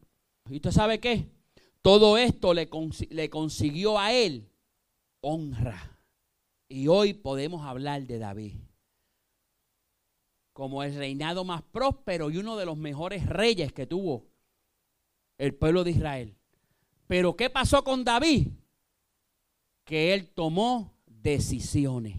¿Y 0.49 0.55
usted 0.55 0.71
sabe 0.71 1.01
qué? 1.01 1.29
Todo 1.81 2.17
esto 2.17 2.53
le, 2.53 2.69
le 3.10 3.29
consiguió 3.29 3.99
a 3.99 4.13
él 4.13 4.49
honra. 5.19 5.99
Y 6.69 6.88
hoy 6.88 7.12
podemos 7.15 7.65
hablar 7.65 8.03
de 8.03 8.17
David 8.17 8.53
como 10.53 10.84
el 10.84 10.95
reinado 10.95 11.43
más 11.43 11.63
próspero 11.63 12.31
y 12.31 12.38
uno 12.38 12.55
de 12.55 12.65
los 12.65 12.77
mejores 12.77 13.25
reyes 13.25 13.73
que 13.73 13.86
tuvo 13.86 14.34
el 15.37 15.53
pueblo 15.55 15.83
de 15.83 15.91
Israel. 15.91 16.35
Pero 17.07 17.35
¿qué 17.35 17.49
pasó 17.49 17.83
con 17.83 18.03
David? 18.03 18.47
Que 19.83 20.13
él 20.13 20.29
tomó 20.29 20.93
decisiones. 21.05 22.17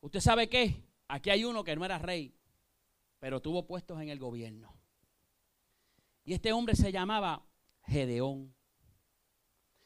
¿Usted 0.00 0.20
sabe 0.20 0.48
qué? 0.48 0.82
Aquí 1.08 1.30
hay 1.30 1.44
uno 1.44 1.64
que 1.64 1.74
no 1.74 1.84
era 1.84 1.98
rey, 1.98 2.34
pero 3.18 3.40
tuvo 3.40 3.66
puestos 3.66 4.00
en 4.00 4.08
el 4.08 4.18
gobierno. 4.18 4.74
Y 6.24 6.34
este 6.34 6.52
hombre 6.52 6.76
se 6.76 6.92
llamaba 6.92 7.44
Gedeón. 7.82 8.54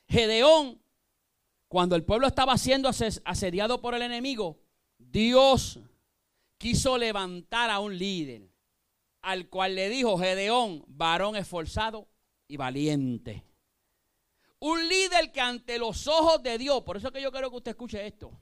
Gedeón, 0.09 0.81
cuando 1.69 1.97
el 1.97 2.05
pueblo 2.05 2.27
estaba 2.27 2.57
siendo 2.57 2.89
asediado 2.89 3.81
por 3.81 3.95
el 3.95 4.03
enemigo, 4.03 4.59
Dios 4.99 5.81
quiso 6.57 6.97
levantar 6.97 7.71
a 7.71 7.79
un 7.79 7.97
líder, 7.97 8.49
al 9.23 9.49
cual 9.49 9.75
le 9.75 9.89
dijo 9.89 10.19
Gedeón, 10.19 10.85
varón 10.87 11.37
esforzado 11.37 12.09
y 12.47 12.57
valiente. 12.57 13.45
Un 14.61 14.89
líder 14.89 15.31
que 15.33 15.41
ante 15.41 15.79
los 15.79 16.07
ojos 16.07 16.43
de 16.43 16.59
Dios, 16.59 16.83
por 16.83 16.97
eso 16.97 17.13
que 17.13 17.23
yo 17.23 17.31
quiero 17.31 17.51
que 17.51 17.57
usted 17.57 17.71
escuche 17.73 18.07
esto, 18.07 18.33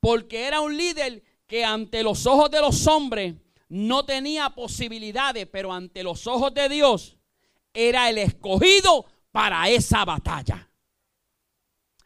porque 0.00 0.46
era 0.46 0.60
un 0.60 0.76
líder 0.76 1.22
que 1.46 1.64
ante 1.64 2.02
los 2.02 2.26
ojos 2.26 2.50
de 2.50 2.60
los 2.60 2.86
hombres 2.86 3.34
no 3.68 4.04
tenía 4.04 4.50
posibilidades, 4.50 5.46
pero 5.46 5.72
ante 5.72 6.02
los 6.02 6.26
ojos 6.26 6.54
de 6.54 6.68
Dios 6.68 7.16
era 7.74 8.08
el 8.08 8.18
escogido 8.18 9.06
para 9.30 9.68
esa 9.68 10.04
batalla. 10.04 10.70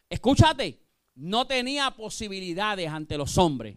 Escúchate, 0.09 0.81
no 1.15 1.47
tenía 1.47 1.91
posibilidades 1.93 2.89
ante 2.89 3.17
los 3.17 3.39
hombres, 3.39 3.77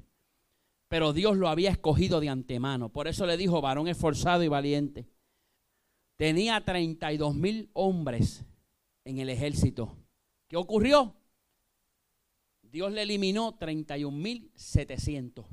pero 0.93 1.11
Dios 1.11 1.37
lo 1.37 1.49
había 1.49 1.71
escogido 1.71 2.19
de 2.19 2.29
antemano. 2.29 2.89
Por 2.89 3.07
eso 3.07 3.25
le 3.25 3.35
dijo, 3.35 3.61
varón 3.61 3.87
esforzado 3.87 4.43
y 4.43 4.47
valiente. 4.47 5.07
Tenía 6.17 6.63
32 6.63 7.33
mil 7.33 7.71
hombres 7.73 8.45
en 9.03 9.17
el 9.17 9.29
ejército. 9.29 9.97
¿Qué 10.47 10.55
ocurrió? 10.55 11.15
Dios 12.61 12.91
le 12.91 13.01
eliminó 13.01 13.55
31 13.55 14.15
mil 14.15 14.51
700. 14.53 15.47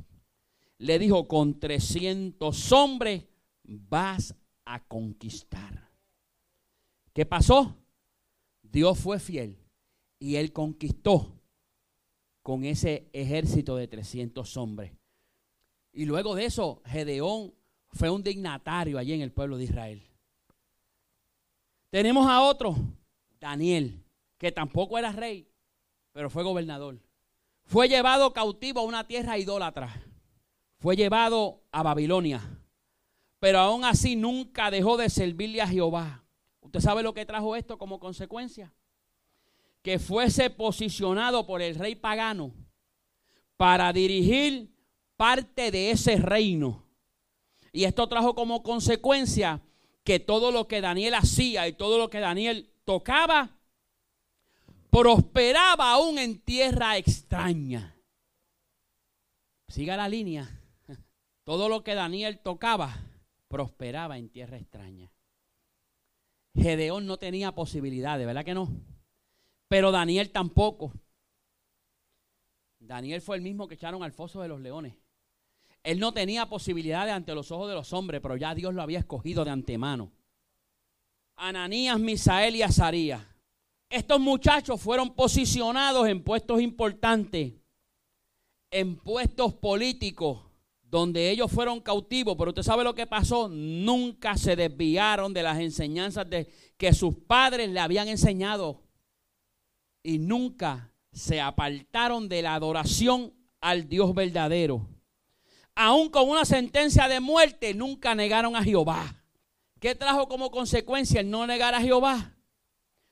Le 0.77 0.99
dijo, 0.99 1.27
con 1.27 1.59
300 1.59 2.73
hombres 2.73 3.25
vas 3.65 4.35
a 4.67 4.85
conquistar. 4.85 5.89
¿Qué 7.15 7.25
pasó? 7.25 7.79
Dios 8.61 8.99
fue 8.99 9.19
fiel 9.19 9.57
y 10.19 10.37
él 10.37 10.53
conquistó 10.53 11.33
con 12.43 12.67
ese 12.67 13.09
ejército 13.15 13.77
de 13.77 13.89
300 13.89 14.55
hombres. 14.59 15.00
Y 16.01 16.07
luego 16.07 16.35
de 16.35 16.47
eso, 16.47 16.81
Gedeón 16.87 17.53
fue 17.91 18.09
un 18.09 18.23
dignatario 18.23 18.97
allí 18.97 19.13
en 19.13 19.21
el 19.21 19.33
pueblo 19.33 19.59
de 19.59 19.65
Israel. 19.65 20.03
Tenemos 21.91 22.27
a 22.27 22.41
otro, 22.41 22.75
Daniel, 23.39 24.03
que 24.39 24.51
tampoco 24.51 24.97
era 24.97 25.13
rey, 25.13 25.47
pero 26.13 26.31
fue 26.31 26.43
gobernador. 26.43 26.99
Fue 27.67 27.87
llevado 27.87 28.33
cautivo 28.33 28.81
a 28.81 28.85
una 28.85 29.07
tierra 29.07 29.37
idólatra. 29.37 30.03
Fue 30.79 30.97
llevado 30.97 31.65
a 31.71 31.83
Babilonia. 31.83 32.41
Pero 33.39 33.59
aún 33.59 33.85
así 33.85 34.17
nunca 34.17 34.71
dejó 34.71 34.97
de 34.97 35.11
servirle 35.11 35.61
a 35.61 35.69
Jehová. 35.69 36.25
¿Usted 36.63 36.81
sabe 36.81 37.03
lo 37.03 37.13
que 37.13 37.27
trajo 37.27 37.57
esto 37.57 37.77
como 37.77 38.01
consecuencia? 38.01 38.73
Que 39.83 39.99
fuese 39.99 40.49
posicionado 40.49 41.47
por 41.47 41.61
el 41.61 41.75
rey 41.75 41.95
pagano 41.95 42.55
para 43.59 43.93
dirigir 43.93 44.70
parte 45.21 45.71
de 45.71 45.91
ese 45.91 46.17
reino. 46.17 46.83
Y 47.73 47.85
esto 47.85 48.09
trajo 48.09 48.35
como 48.35 48.63
consecuencia 48.63 49.61
que 50.03 50.19
todo 50.19 50.51
lo 50.51 50.67
que 50.67 50.81
Daniel 50.81 51.13
hacía 51.13 51.69
y 51.69 51.75
todo 51.75 51.99
lo 51.99 52.09
que 52.09 52.21
Daniel 52.21 52.73
tocaba, 52.87 53.51
prosperaba 54.89 55.93
aún 55.93 56.19
en 56.19 56.41
tierra 56.41 56.97
extraña. 56.97 57.95
Siga 59.69 59.95
la 59.99 60.09
línea. 60.09 60.49
Todo 61.45 61.69
lo 61.69 61.85
que 61.85 61.95
Daniel 61.95 62.39
tocaba, 62.39 62.97
prosperaba 63.47 64.17
en 64.17 64.31
tierra 64.31 64.57
extraña. 64.57 65.13
Gedeón 66.55 67.07
no 67.07 67.19
tenía 67.19 67.55
posibilidades, 67.55 68.27
¿verdad 68.27 68.45
que 68.45 68.55
no? 68.55 68.71
Pero 69.69 69.93
Daniel 69.93 70.31
tampoco. 70.31 70.95
Daniel 72.79 73.21
fue 73.21 73.37
el 73.37 73.43
mismo 73.43 73.69
que 73.69 73.75
echaron 73.75 74.03
al 74.03 74.13
foso 74.13 74.41
de 74.41 74.49
los 74.49 74.61
leones. 74.61 75.00
Él 75.83 75.99
no 75.99 76.13
tenía 76.13 76.49
posibilidades 76.49 77.13
ante 77.13 77.35
los 77.35 77.51
ojos 77.51 77.69
de 77.69 77.75
los 77.75 77.93
hombres, 77.93 78.21
pero 78.21 78.37
ya 78.37 78.55
Dios 78.55 78.75
lo 78.75 78.83
había 78.83 78.99
escogido 78.99 79.45
de 79.45 79.51
antemano. 79.51 80.13
Ananías, 81.37 81.99
Misael 81.99 82.57
y 82.57 82.63
Azarías. 82.63 83.23
Estos 83.89 84.21
muchachos 84.21 84.81
fueron 84.81 85.15
posicionados 85.15 86.07
en 86.07 86.23
puestos 86.23 86.61
importantes, 86.61 87.55
en 88.71 88.97
puestos 88.97 89.55
políticos, 89.55 90.43
donde 90.83 91.31
ellos 91.31 91.51
fueron 91.51 91.81
cautivos. 91.81 92.37
Pero 92.37 92.51
usted 92.51 92.63
sabe 92.63 92.85
lo 92.85 92.95
que 92.95 93.07
pasó. 93.07 93.49
Nunca 93.49 94.37
se 94.37 94.55
desviaron 94.55 95.33
de 95.33 95.43
las 95.43 95.59
enseñanzas 95.59 96.29
de, 96.29 96.53
que 96.77 96.93
sus 96.93 97.17
padres 97.17 97.71
le 97.71 97.81
habían 97.81 98.07
enseñado. 98.07 98.83
Y 100.03 100.19
nunca 100.19 100.93
se 101.11 101.41
apartaron 101.41 102.29
de 102.29 102.43
la 102.43 102.55
adoración 102.55 103.33
al 103.61 103.89
Dios 103.89 104.15
verdadero 104.15 104.87
aún 105.75 106.11
con 106.11 106.29
una 106.29 106.45
sentencia 106.45 107.09
de 107.09 107.21
muerte, 107.21 107.75
nunca 107.75 108.15
negaron 108.15 108.57
a 108.57 108.63
Jehová. 108.63 109.15
¿Qué 109.81 109.95
trajo 109.95 110.29
como 110.29 110.51
consecuencia 110.51 111.21
el 111.21 111.31
no 111.31 111.47
negar 111.47 111.75
a 111.75 111.81
Jehová? 111.81 112.35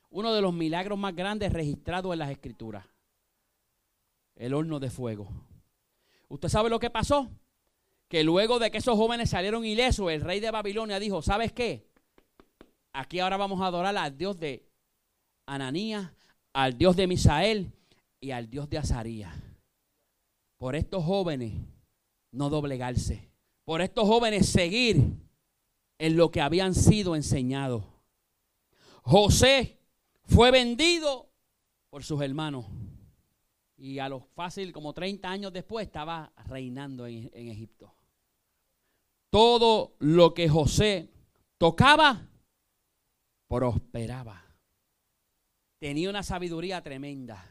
Uno 0.09 0.33
de 0.33 0.41
los 0.41 0.53
milagros 0.53 0.97
más 0.97 1.15
grandes 1.15 1.51
registrados 1.51 2.13
en 2.13 2.19
las 2.19 2.31
escrituras. 2.31 2.85
El 4.35 4.53
horno 4.53 4.79
de 4.79 4.89
fuego. 4.89 5.27
¿Usted 6.27 6.49
sabe 6.49 6.69
lo 6.69 6.79
que 6.79 6.89
pasó? 6.89 7.29
Que 8.07 8.23
luego 8.23 8.59
de 8.59 8.71
que 8.71 8.77
esos 8.77 8.95
jóvenes 8.95 9.31
salieron 9.31 9.65
ilesos, 9.65 10.11
el 10.11 10.21
rey 10.21 10.39
de 10.39 10.51
Babilonia 10.51 10.99
dijo, 10.99 11.21
¿sabes 11.21 11.51
qué? 11.51 11.87
Aquí 12.93 13.19
ahora 13.19 13.37
vamos 13.37 13.61
a 13.61 13.67
adorar 13.67 13.95
al 13.97 14.17
Dios 14.17 14.39
de 14.39 14.67
Ananías, 15.45 16.11
al 16.53 16.77
Dios 16.77 16.95
de 16.95 17.07
Misael 17.07 17.71
y 18.19 18.31
al 18.31 18.49
Dios 18.49 18.69
de 18.69 18.77
Azarías. 18.77 19.35
Por 20.57 20.75
estos 20.75 21.03
jóvenes 21.03 21.53
no 22.31 22.49
doblegarse. 22.49 23.29
Por 23.65 23.81
estos 23.81 24.07
jóvenes 24.07 24.47
seguir 24.47 25.13
en 25.97 26.17
lo 26.17 26.31
que 26.31 26.41
habían 26.41 26.73
sido 26.73 27.15
enseñados. 27.15 27.83
José 29.03 29.79
fue 30.23 30.51
vendido 30.51 31.29
por 31.89 32.03
sus 32.03 32.21
hermanos. 32.21 32.65
Y 33.77 33.99
a 33.99 34.09
lo 34.09 34.19
fácil, 34.19 34.73
como 34.73 34.93
30 34.93 35.29
años 35.29 35.53
después, 35.53 35.85
estaba 35.85 36.33
reinando 36.47 37.07
en, 37.07 37.29
en 37.33 37.47
Egipto. 37.49 37.93
Todo 39.29 39.95
lo 39.99 40.33
que 40.33 40.49
José 40.49 41.09
tocaba, 41.57 42.27
prosperaba. 43.47 44.43
Tenía 45.79 46.09
una 46.09 46.23
sabiduría 46.23 46.81
tremenda. 46.81 47.45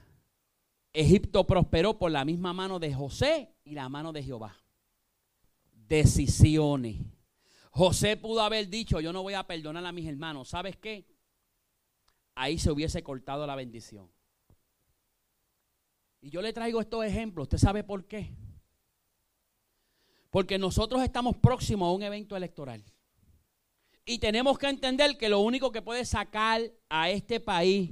Egipto 0.93 1.47
prosperó 1.47 1.99
por 1.99 2.11
la 2.11 2.25
misma 2.25 2.53
mano 2.53 2.79
de 2.79 2.93
José 2.93 3.55
y 3.65 3.73
la 3.73 3.89
mano 3.89 4.13
de 4.13 4.23
Jehová 4.23 4.57
decisiones. 5.89 6.97
José 7.71 8.17
pudo 8.17 8.43
haber 8.43 8.69
dicho, 8.69 9.01
yo 9.01 9.13
no 9.13 9.23
voy 9.23 9.35
a 9.35 9.47
perdonar 9.47 9.85
a 9.87 9.93
mis 9.93 10.07
hermanos. 10.07 10.49
¿Sabes 10.49 10.77
qué? 10.77 11.07
Ahí 12.35 12.59
se 12.59 12.71
hubiese 12.71 13.03
cortado 13.03 13.47
la 13.47 13.55
bendición. 13.55 14.11
Y 16.21 16.31
yo 16.31 16.43
le 16.43 16.53
traigo 16.53 16.81
estos 16.81 17.05
ejemplos. 17.05 17.45
¿Usted 17.45 17.59
sabe 17.59 17.85
por 17.85 18.07
qué? 18.07 18.33
Porque 20.31 20.59
nosotros 20.59 21.03
estamos 21.03 21.37
próximos 21.37 21.89
a 21.89 21.93
un 21.93 22.03
evento 22.03 22.37
electoral. 22.37 22.85
Y 24.05 24.19
tenemos 24.19 24.59
que 24.59 24.69
entender 24.69 25.17
que 25.17 25.29
lo 25.29 25.41
único 25.41 25.71
que 25.71 25.83
puede 25.83 26.05
sacar 26.05 26.63
a 26.89 27.11
este 27.11 27.41
país 27.41 27.91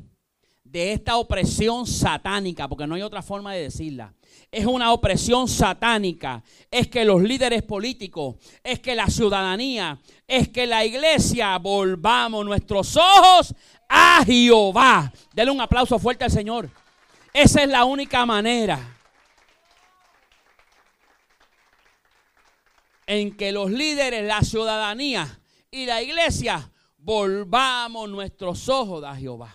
de 0.71 0.93
esta 0.93 1.17
opresión 1.17 1.87
satánica, 1.87 2.69
porque 2.69 2.87
no 2.87 2.95
hay 2.95 3.03
otra 3.03 3.23
forma 3.23 3.55
de 3.55 3.63
decirla, 3.63 4.13
es 4.51 4.67
una 4.67 4.93
opresión 4.93 5.49
satánica, 5.49 6.43
es 6.71 6.89
que 6.89 7.05
los 7.05 7.23
líderes 7.23 7.63
políticos, 7.63 8.37
es 8.63 8.81
que 8.81 8.95
la 8.95 9.09
ciudadanía, 9.09 10.01
es 10.27 10.49
que 10.49 10.67
la 10.67 10.85
iglesia 10.85 11.57
volvamos 11.59 12.45
nuestros 12.45 12.97
ojos 12.97 13.55
a 13.89 14.25
Jehová. 14.25 15.13
Denle 15.35 15.53
un 15.53 15.61
aplauso 15.61 15.99
fuerte 15.99 16.25
al 16.25 16.31
Señor. 16.31 16.71
Esa 17.33 17.63
es 17.63 17.69
la 17.69 17.85
única 17.85 18.25
manera 18.25 18.97
en 23.07 23.37
que 23.37 23.53
los 23.53 23.71
líderes, 23.71 24.25
la 24.25 24.43
ciudadanía 24.43 25.39
y 25.71 25.87
la 25.87 26.03
iglesia 26.03 26.71
volvamos 26.99 28.09
nuestros 28.09 28.69
ojos 28.69 29.05
a 29.05 29.15
Jehová. 29.15 29.55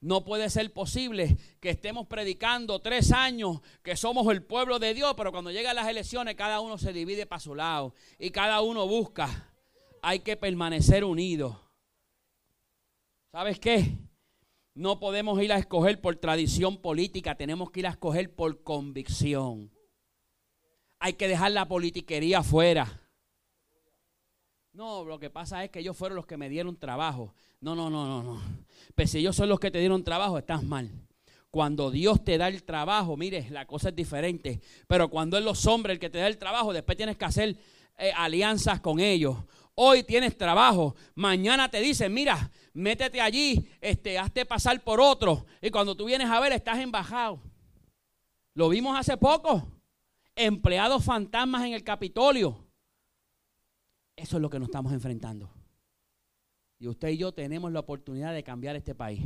No 0.00 0.24
puede 0.24 0.48
ser 0.48 0.72
posible 0.72 1.36
que 1.60 1.70
estemos 1.70 2.06
predicando 2.06 2.80
tres 2.80 3.12
años 3.12 3.60
que 3.82 3.96
somos 3.96 4.32
el 4.32 4.42
pueblo 4.42 4.78
de 4.78 4.94
Dios, 4.94 5.12
pero 5.14 5.30
cuando 5.30 5.50
llegan 5.50 5.76
las 5.76 5.88
elecciones 5.88 6.36
cada 6.36 6.60
uno 6.60 6.78
se 6.78 6.94
divide 6.94 7.26
para 7.26 7.40
su 7.40 7.54
lado 7.54 7.94
y 8.18 8.30
cada 8.30 8.62
uno 8.62 8.86
busca. 8.86 9.52
Hay 10.00 10.20
que 10.20 10.38
permanecer 10.38 11.04
unidos. 11.04 11.54
¿Sabes 13.30 13.60
qué? 13.60 13.98
No 14.74 14.98
podemos 14.98 15.42
ir 15.42 15.52
a 15.52 15.58
escoger 15.58 16.00
por 16.00 16.16
tradición 16.16 16.78
política, 16.78 17.34
tenemos 17.34 17.70
que 17.70 17.80
ir 17.80 17.86
a 17.86 17.90
escoger 17.90 18.34
por 18.34 18.62
convicción. 18.62 19.70
Hay 20.98 21.12
que 21.12 21.28
dejar 21.28 21.52
la 21.52 21.68
politiquería 21.68 22.38
afuera. 22.38 22.99
No, 24.72 25.04
lo 25.04 25.18
que 25.18 25.30
pasa 25.30 25.64
es 25.64 25.70
que 25.70 25.80
ellos 25.80 25.96
fueron 25.96 26.16
los 26.16 26.26
que 26.26 26.36
me 26.36 26.48
dieron 26.48 26.76
trabajo. 26.76 27.34
No, 27.60 27.74
no, 27.74 27.90
no, 27.90 28.06
no, 28.06 28.22
no. 28.22 28.40
Pero 28.94 29.08
si 29.08 29.18
ellos 29.18 29.34
son 29.34 29.48
los 29.48 29.58
que 29.58 29.70
te 29.70 29.80
dieron 29.80 30.04
trabajo, 30.04 30.38
estás 30.38 30.62
mal. 30.62 30.90
Cuando 31.50 31.90
Dios 31.90 32.24
te 32.24 32.38
da 32.38 32.46
el 32.46 32.62
trabajo, 32.62 33.16
mire, 33.16 33.50
la 33.50 33.66
cosa 33.66 33.88
es 33.88 33.96
diferente. 33.96 34.60
Pero 34.86 35.08
cuando 35.08 35.36
es 35.36 35.44
los 35.44 35.66
hombres 35.66 35.94
el 35.94 35.98
que 35.98 36.08
te 36.08 36.18
da 36.18 36.28
el 36.28 36.38
trabajo, 36.38 36.72
después 36.72 36.96
tienes 36.96 37.16
que 37.16 37.24
hacer 37.24 37.56
eh, 37.98 38.12
alianzas 38.14 38.80
con 38.80 39.00
ellos. 39.00 39.36
Hoy 39.74 40.04
tienes 40.04 40.36
trabajo, 40.38 40.94
mañana 41.14 41.68
te 41.68 41.80
dicen, 41.80 42.12
mira, 42.12 42.50
métete 42.72 43.20
allí, 43.20 43.68
este, 43.80 44.18
hazte 44.18 44.46
pasar 44.46 44.80
por 44.84 45.00
otro. 45.00 45.46
Y 45.60 45.70
cuando 45.70 45.96
tú 45.96 46.04
vienes 46.04 46.28
a 46.28 46.38
ver, 46.38 46.52
estás 46.52 46.78
embajado. 46.78 47.40
Lo 48.54 48.68
vimos 48.68 48.96
hace 48.96 49.16
poco. 49.16 49.66
Empleados 50.36 51.04
fantasmas 51.04 51.64
en 51.64 51.72
el 51.72 51.82
Capitolio. 51.82 52.69
Eso 54.20 54.36
es 54.36 54.42
lo 54.42 54.50
que 54.50 54.58
nos 54.58 54.68
estamos 54.68 54.92
enfrentando. 54.92 55.50
Y 56.78 56.88
usted 56.88 57.08
y 57.08 57.16
yo 57.16 57.32
tenemos 57.32 57.72
la 57.72 57.80
oportunidad 57.80 58.34
de 58.34 58.44
cambiar 58.44 58.76
este 58.76 58.94
país. 58.94 59.24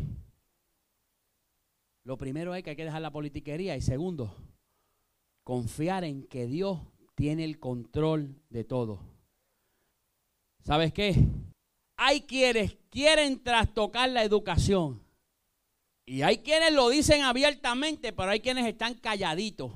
Lo 2.05 2.17
primero 2.17 2.55
es 2.55 2.63
que 2.63 2.71
hay 2.71 2.77
que 2.77 2.85
dejar 2.85 3.03
la 3.03 3.11
politiquería 3.11 3.77
y 3.77 3.81
segundo, 3.81 4.37
confiar 5.43 6.05
en 6.05 6.23
que 6.23 6.47
Dios 6.47 6.79
tiene 7.17 7.45
el 7.45 7.59
control 7.59 8.41
de 8.51 8.63
todo. 8.63 9.01
¿Sabes 10.63 10.93
qué? 10.93 11.27
Hay 11.97 12.21
quienes 12.21 12.77
quieren 12.89 13.43
trastocar 13.43 14.09
la 14.11 14.23
educación. 14.23 15.03
Y 16.07 16.23
hay 16.23 16.39
quienes 16.39 16.73
lo 16.73 16.89
dicen 16.89 17.23
abiertamente, 17.23 18.13
pero 18.13 18.31
hay 18.31 18.39
quienes 18.39 18.67
están 18.67 18.95
calladitos. 18.95 19.73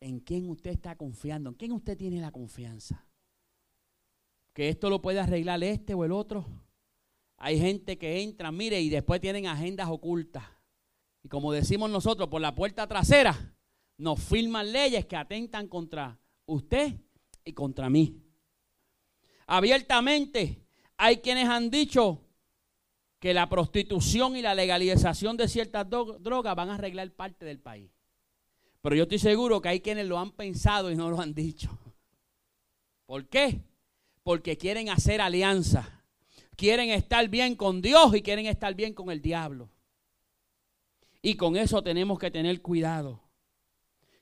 ¿En 0.00 0.20
quién 0.20 0.48
usted 0.48 0.70
está 0.70 0.96
confiando? 0.96 1.50
¿En 1.50 1.56
quién 1.56 1.72
usted 1.72 1.98
tiene 1.98 2.18
la 2.20 2.30
confianza? 2.30 3.04
¿Que 4.52 4.68
esto 4.68 4.90
lo 4.90 5.00
puede 5.00 5.20
arreglar 5.20 5.62
este 5.62 5.94
o 5.94 6.04
el 6.04 6.12
otro? 6.12 6.44
Hay 7.36 7.58
gente 7.58 7.96
que 7.96 8.22
entra, 8.22 8.52
mire, 8.52 8.80
y 8.80 8.90
después 8.90 9.20
tienen 9.20 9.46
agendas 9.46 9.88
ocultas. 9.88 10.44
Y 11.22 11.28
como 11.28 11.52
decimos 11.52 11.90
nosotros, 11.90 12.28
por 12.28 12.40
la 12.40 12.54
puerta 12.54 12.86
trasera 12.86 13.54
nos 13.96 14.18
firman 14.22 14.72
leyes 14.72 15.06
que 15.06 15.16
atentan 15.16 15.68
contra 15.68 16.18
usted 16.46 16.94
y 17.44 17.52
contra 17.52 17.90
mí. 17.90 18.22
Abiertamente 19.46 20.64
hay 20.96 21.18
quienes 21.18 21.48
han 21.48 21.70
dicho 21.70 22.22
que 23.18 23.34
la 23.34 23.48
prostitución 23.48 24.36
y 24.36 24.42
la 24.42 24.54
legalización 24.54 25.36
de 25.36 25.48
ciertas 25.48 25.88
drogas 25.88 26.56
van 26.56 26.70
a 26.70 26.74
arreglar 26.74 27.10
parte 27.12 27.44
del 27.44 27.58
país. 27.58 27.90
Pero 28.80 28.96
yo 28.96 29.02
estoy 29.02 29.18
seguro 29.18 29.60
que 29.60 29.68
hay 29.68 29.80
quienes 29.80 30.06
lo 30.06 30.18
han 30.18 30.32
pensado 30.32 30.90
y 30.90 30.96
no 30.96 31.10
lo 31.10 31.20
han 31.20 31.34
dicho. 31.34 31.70
¿Por 33.04 33.28
qué? 33.28 33.60
Porque 34.22 34.56
quieren 34.56 34.88
hacer 34.90 35.20
alianza. 35.20 36.02
Quieren 36.56 36.90
estar 36.90 37.28
bien 37.28 37.54
con 37.54 37.80
Dios 37.80 38.14
y 38.14 38.22
quieren 38.22 38.46
estar 38.46 38.74
bien 38.74 38.92
con 38.92 39.10
el 39.10 39.22
diablo. 39.22 39.70
Y 41.22 41.34
con 41.34 41.56
eso 41.56 41.82
tenemos 41.82 42.18
que 42.18 42.30
tener 42.30 42.60
cuidado. 42.60 43.20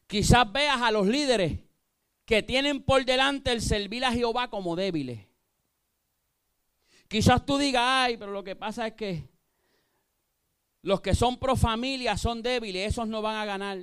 Quizás 0.07 0.51
veas 0.53 0.81
a 0.81 0.91
los 0.91 1.07
líderes 1.07 1.61
que 2.25 2.43
tienen 2.43 2.83
por 2.83 3.05
delante 3.05 3.53
el 3.53 3.63
servir 3.63 4.05
a 4.05 4.13
Jehová 4.13 4.51
como 4.51 4.77
débiles. 4.77 5.27
Quizás 7.09 7.45
tú 7.45 7.57
digas, 7.57 7.83
ay, 7.85 8.17
pero 8.17 8.33
lo 8.33 8.45
que 8.45 8.55
pasa 8.55 8.87
es 8.87 8.95
que 8.95 9.29
los 10.83 11.01
que 11.01 11.15
son 11.15 11.39
pro 11.39 11.57
familia 11.57 12.17
son 12.17 12.43
débiles, 12.43 12.93
esos 12.93 13.09
no 13.09 13.23
van 13.23 13.37
a 13.37 13.45
ganar. 13.45 13.79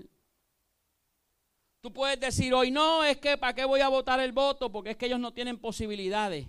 Tú 1.85 1.93
puedes 1.93 2.19
decir 2.19 2.51
hoy, 2.51 2.71
no, 2.71 3.03
es 3.03 3.17
que 3.17 3.37
para 3.37 3.53
qué 3.53 3.63
voy 3.63 3.81
a 3.81 3.89
votar 3.89 4.19
el 4.19 4.31
voto, 4.31 4.71
porque 4.71 4.89
es 4.89 4.97
que 4.97 5.05
ellos 5.05 5.19
no 5.19 5.33
tienen 5.33 5.59
posibilidades. 5.59 6.47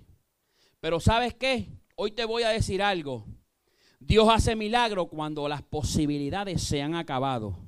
Pero 0.81 0.99
sabes 0.99 1.35
qué, 1.35 1.68
hoy 1.94 2.12
te 2.12 2.25
voy 2.25 2.42
a 2.44 2.49
decir 2.49 2.83
algo. 2.83 3.27
Dios 4.01 4.27
hace 4.33 4.57
milagro 4.57 5.09
cuando 5.09 5.46
las 5.46 5.61
posibilidades 5.61 6.62
se 6.62 6.81
han 6.81 6.94
acabado. 6.94 7.59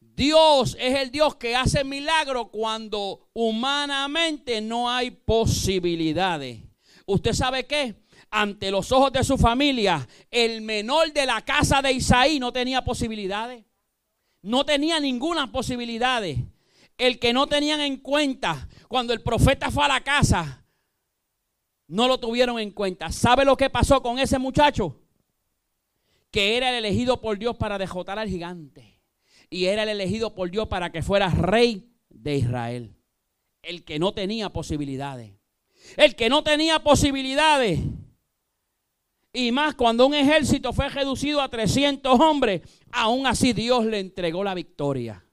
Dios 0.00 0.76
es 0.80 0.98
el 0.98 1.12
Dios 1.12 1.36
que 1.36 1.54
hace 1.54 1.84
milagro 1.84 2.50
cuando 2.50 3.28
humanamente 3.32 4.60
no 4.60 4.90
hay 4.90 5.12
posibilidades. 5.12 6.58
¿Usted 7.06 7.32
sabe 7.32 7.64
qué? 7.64 7.94
Ante 8.28 8.72
los 8.72 8.90
ojos 8.90 9.12
de 9.12 9.22
su 9.22 9.38
familia, 9.38 10.04
el 10.32 10.62
menor 10.62 11.12
de 11.12 11.26
la 11.26 11.42
casa 11.42 11.80
de 11.80 11.92
Isaí 11.92 12.40
no 12.40 12.52
tenía 12.52 12.82
posibilidades. 12.82 13.69
No 14.42 14.64
tenía 14.64 15.00
ninguna 15.00 15.52
posibilidad. 15.52 16.22
El 16.98 17.18
que 17.18 17.32
no 17.32 17.46
tenían 17.46 17.80
en 17.80 17.98
cuenta 17.98 18.68
cuando 18.88 19.12
el 19.12 19.22
profeta 19.22 19.70
fue 19.70 19.84
a 19.84 19.88
la 19.88 20.00
casa, 20.02 20.64
no 21.88 22.08
lo 22.08 22.18
tuvieron 22.20 22.58
en 22.58 22.70
cuenta. 22.70 23.10
¿Sabe 23.10 23.44
lo 23.44 23.56
que 23.56 23.70
pasó 23.70 24.02
con 24.02 24.18
ese 24.18 24.38
muchacho? 24.38 25.00
Que 26.30 26.56
era 26.56 26.70
el 26.70 26.84
elegido 26.84 27.20
por 27.20 27.38
Dios 27.38 27.56
para 27.56 27.78
dejotar 27.78 28.18
al 28.18 28.28
gigante. 28.28 29.00
Y 29.48 29.64
era 29.64 29.82
el 29.82 29.88
elegido 29.88 30.34
por 30.34 30.50
Dios 30.50 30.68
para 30.68 30.92
que 30.92 31.02
fuera 31.02 31.28
rey 31.30 31.90
de 32.08 32.36
Israel. 32.36 32.94
El 33.62 33.84
que 33.84 33.98
no 33.98 34.14
tenía 34.14 34.50
posibilidades. 34.50 35.32
El 35.96 36.14
que 36.14 36.28
no 36.28 36.44
tenía 36.44 36.78
posibilidades 36.80 37.80
y 39.32 39.52
más 39.52 39.74
cuando 39.74 40.06
un 40.06 40.14
ejército 40.14 40.72
fue 40.72 40.88
reducido 40.88 41.40
a 41.40 41.48
300 41.48 42.18
hombres, 42.18 42.62
aún 42.90 43.26
así 43.26 43.52
Dios 43.52 43.84
le 43.84 44.00
entregó 44.00 44.42
la 44.42 44.54
victoria. 44.54 45.24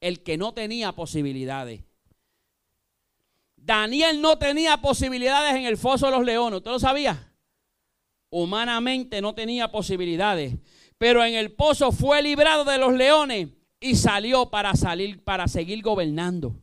El 0.00 0.22
que 0.22 0.36
no 0.36 0.54
tenía 0.54 0.92
posibilidades. 0.92 1.82
Daniel 3.56 4.20
no 4.20 4.38
tenía 4.38 4.80
posibilidades 4.80 5.56
en 5.56 5.64
el 5.64 5.76
foso 5.76 6.06
de 6.06 6.12
los 6.12 6.24
leones. 6.24 6.58
¿Usted 6.58 6.70
lo 6.70 6.78
sabía? 6.78 7.32
Humanamente 8.30 9.20
no 9.20 9.34
tenía 9.34 9.72
posibilidades. 9.72 10.54
Pero 10.98 11.24
en 11.24 11.34
el 11.34 11.52
pozo 11.52 11.90
fue 11.90 12.22
librado 12.22 12.64
de 12.64 12.78
los 12.78 12.92
leones 12.94 13.48
y 13.80 13.96
salió 13.96 14.50
para 14.50 14.74
salir, 14.74 15.24
para 15.24 15.48
seguir 15.48 15.82
gobernando. 15.82 16.54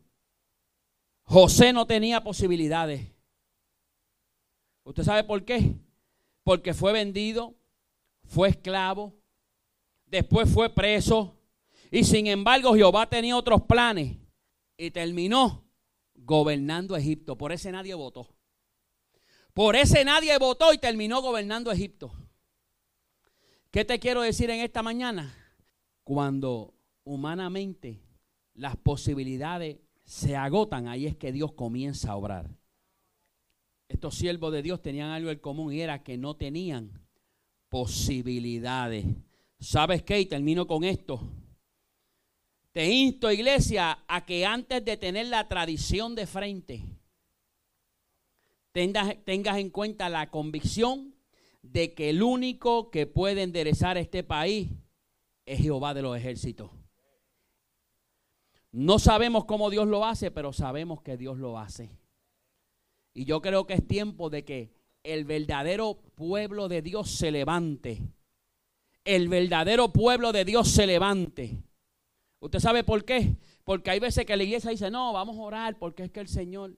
José 1.24 1.74
no 1.74 1.86
tenía 1.86 2.24
posibilidades. 2.24 3.08
¿Usted 4.86 5.04
sabe 5.04 5.24
por 5.26 5.44
qué? 5.44 5.76
Porque 6.44 6.74
fue 6.74 6.92
vendido, 6.92 7.56
fue 8.26 8.50
esclavo, 8.50 9.14
después 10.06 10.50
fue 10.50 10.70
preso, 10.70 11.38
y 11.92 12.04
sin 12.04 12.28
embargo 12.28 12.74
Jehová 12.74 13.10
tenía 13.10 13.38
otros 13.38 13.62
planes 13.64 14.18
y 14.78 14.92
terminó 14.92 15.64
gobernando 16.16 16.96
Egipto. 16.96 17.38
Por 17.38 17.52
ese 17.52 17.72
nadie 17.72 17.94
votó. 17.94 18.34
Por 19.54 19.76
ese 19.76 20.04
nadie 20.04 20.38
votó 20.40 20.74
y 20.74 20.80
terminó 20.80 21.22
gobernando 21.22 21.72
Egipto. 21.72 22.12
¿Qué 23.70 23.86
te 23.86 24.00
quiero 24.00 24.22
decir 24.22 24.50
en 24.50 24.62
esta 24.62 24.82
mañana? 24.82 25.36
Cuando 26.04 26.74
humanamente 27.04 28.02
las 28.56 28.76
posibilidades 28.78 29.78
se 30.04 30.36
agotan, 30.36 30.88
ahí 30.88 31.06
es 31.06 31.16
que 31.16 31.32
Dios 31.32 31.54
comienza 31.54 32.12
a 32.12 32.16
obrar 32.16 32.50
estos 33.94 34.16
siervos 34.16 34.52
de 34.52 34.62
Dios 34.62 34.82
tenían 34.82 35.10
algo 35.10 35.30
en 35.30 35.40
común 35.40 35.74
y 35.74 35.82
era 35.82 36.04
que 36.04 36.18
no 36.18 36.36
tenían 36.36 36.92
posibilidades. 37.70 39.06
¿Sabes 39.60 40.04
qué? 40.04 40.20
Y 40.20 40.26
termino 40.26 40.68
con 40.68 40.84
esto. 40.84 41.22
Te 42.72 42.92
insto, 42.92 43.32
iglesia, 43.32 44.04
a 44.08 44.26
que 44.26 44.46
antes 44.46 44.84
de 44.84 44.98
tener 44.98 45.28
la 45.28 45.48
tradición 45.48 46.16
de 46.16 46.26
frente, 46.26 46.84
tengas, 48.72 49.16
tengas 49.26 49.58
en 49.58 49.70
cuenta 49.70 50.10
la 50.10 50.30
convicción 50.32 51.16
de 51.62 51.94
que 51.94 52.10
el 52.10 52.24
único 52.24 52.90
que 52.90 53.06
puede 53.06 53.44
enderezar 53.44 53.98
este 53.98 54.24
país 54.24 54.70
es 55.46 55.62
Jehová 55.62 55.94
de 55.94 56.02
los 56.02 56.18
ejércitos. 56.18 56.72
No 58.72 58.98
sabemos 58.98 59.46
cómo 59.46 59.70
Dios 59.70 59.88
lo 59.88 60.04
hace, 60.04 60.32
pero 60.32 60.52
sabemos 60.52 61.04
que 61.04 61.16
Dios 61.16 61.38
lo 61.38 61.60
hace. 61.60 62.03
Y 63.14 63.26
yo 63.26 63.42
creo 63.42 63.66
que 63.66 63.74
es 63.76 63.88
tiempo 63.88 64.30
de 64.30 64.44
que 64.44 64.72
el 65.04 65.26
verdadero 65.26 66.00
pueblo 66.16 66.68
de 66.68 66.82
Dios 66.82 67.12
se 67.12 67.32
levante. 67.32 68.02
El 69.06 69.28
verdadero 69.28 69.92
pueblo 69.92 70.32
de 70.32 70.46
Dios 70.46 70.70
se 70.70 70.88
levante. 70.88 71.62
¿Usted 72.40 72.60
sabe 72.60 72.84
por 72.84 73.06
qué? 73.06 73.38
Porque 73.64 73.92
hay 73.92 74.00
veces 74.00 74.26
que 74.26 74.36
la 74.36 74.44
iglesia 74.44 74.72
dice, 74.72 74.90
no, 74.90 75.14
vamos 75.14 75.38
a 75.38 75.42
orar 75.42 75.78
porque 75.78 76.04
es 76.04 76.12
que 76.12 76.20
el 76.20 76.28
Señor... 76.28 76.78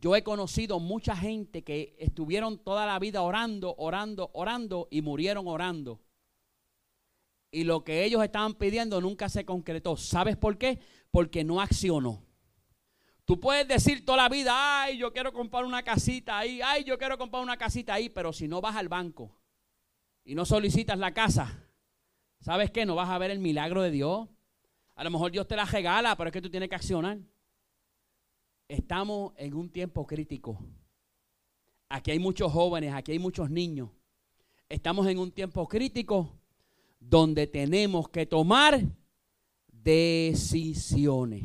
Yo 0.00 0.14
he 0.14 0.22
conocido 0.22 0.78
mucha 0.78 1.16
gente 1.16 1.64
que 1.64 1.96
estuvieron 1.98 2.58
toda 2.58 2.86
la 2.86 3.00
vida 3.00 3.20
orando, 3.22 3.74
orando, 3.78 4.30
orando 4.32 4.86
y 4.92 5.02
murieron 5.02 5.48
orando. 5.48 6.00
Y 7.50 7.64
lo 7.64 7.82
que 7.82 8.04
ellos 8.04 8.22
estaban 8.22 8.54
pidiendo 8.54 9.00
nunca 9.00 9.28
se 9.28 9.44
concretó. 9.44 9.96
¿Sabes 9.96 10.36
por 10.36 10.56
qué? 10.56 10.78
Porque 11.10 11.42
no 11.42 11.60
accionó. 11.60 12.27
Tú 13.28 13.38
puedes 13.38 13.68
decir 13.68 14.06
toda 14.06 14.16
la 14.16 14.30
vida, 14.30 14.54
ay, 14.54 14.96
yo 14.96 15.12
quiero 15.12 15.34
comprar 15.34 15.66
una 15.66 15.82
casita 15.82 16.38
ahí, 16.38 16.62
ay, 16.62 16.82
yo 16.82 16.96
quiero 16.96 17.18
comprar 17.18 17.42
una 17.42 17.58
casita 17.58 17.92
ahí, 17.92 18.08
pero 18.08 18.32
si 18.32 18.48
no 18.48 18.62
vas 18.62 18.74
al 18.74 18.88
banco 18.88 19.38
y 20.24 20.34
no 20.34 20.46
solicitas 20.46 20.98
la 20.98 21.12
casa, 21.12 21.62
¿sabes 22.40 22.70
qué? 22.70 22.86
No 22.86 22.94
vas 22.94 23.10
a 23.10 23.18
ver 23.18 23.30
el 23.30 23.38
milagro 23.38 23.82
de 23.82 23.90
Dios. 23.90 24.30
A 24.94 25.04
lo 25.04 25.10
mejor 25.10 25.30
Dios 25.30 25.46
te 25.46 25.56
la 25.56 25.66
regala, 25.66 26.16
pero 26.16 26.28
es 26.28 26.32
que 26.32 26.40
tú 26.40 26.48
tienes 26.48 26.70
que 26.70 26.76
accionar. 26.76 27.18
Estamos 28.66 29.34
en 29.36 29.52
un 29.52 29.68
tiempo 29.68 30.06
crítico. 30.06 30.64
Aquí 31.90 32.12
hay 32.12 32.18
muchos 32.18 32.50
jóvenes, 32.50 32.94
aquí 32.94 33.12
hay 33.12 33.18
muchos 33.18 33.50
niños. 33.50 33.90
Estamos 34.70 35.06
en 35.06 35.18
un 35.18 35.32
tiempo 35.32 35.68
crítico 35.68 36.40
donde 36.98 37.46
tenemos 37.46 38.08
que 38.08 38.24
tomar 38.24 38.80
decisiones 39.66 41.44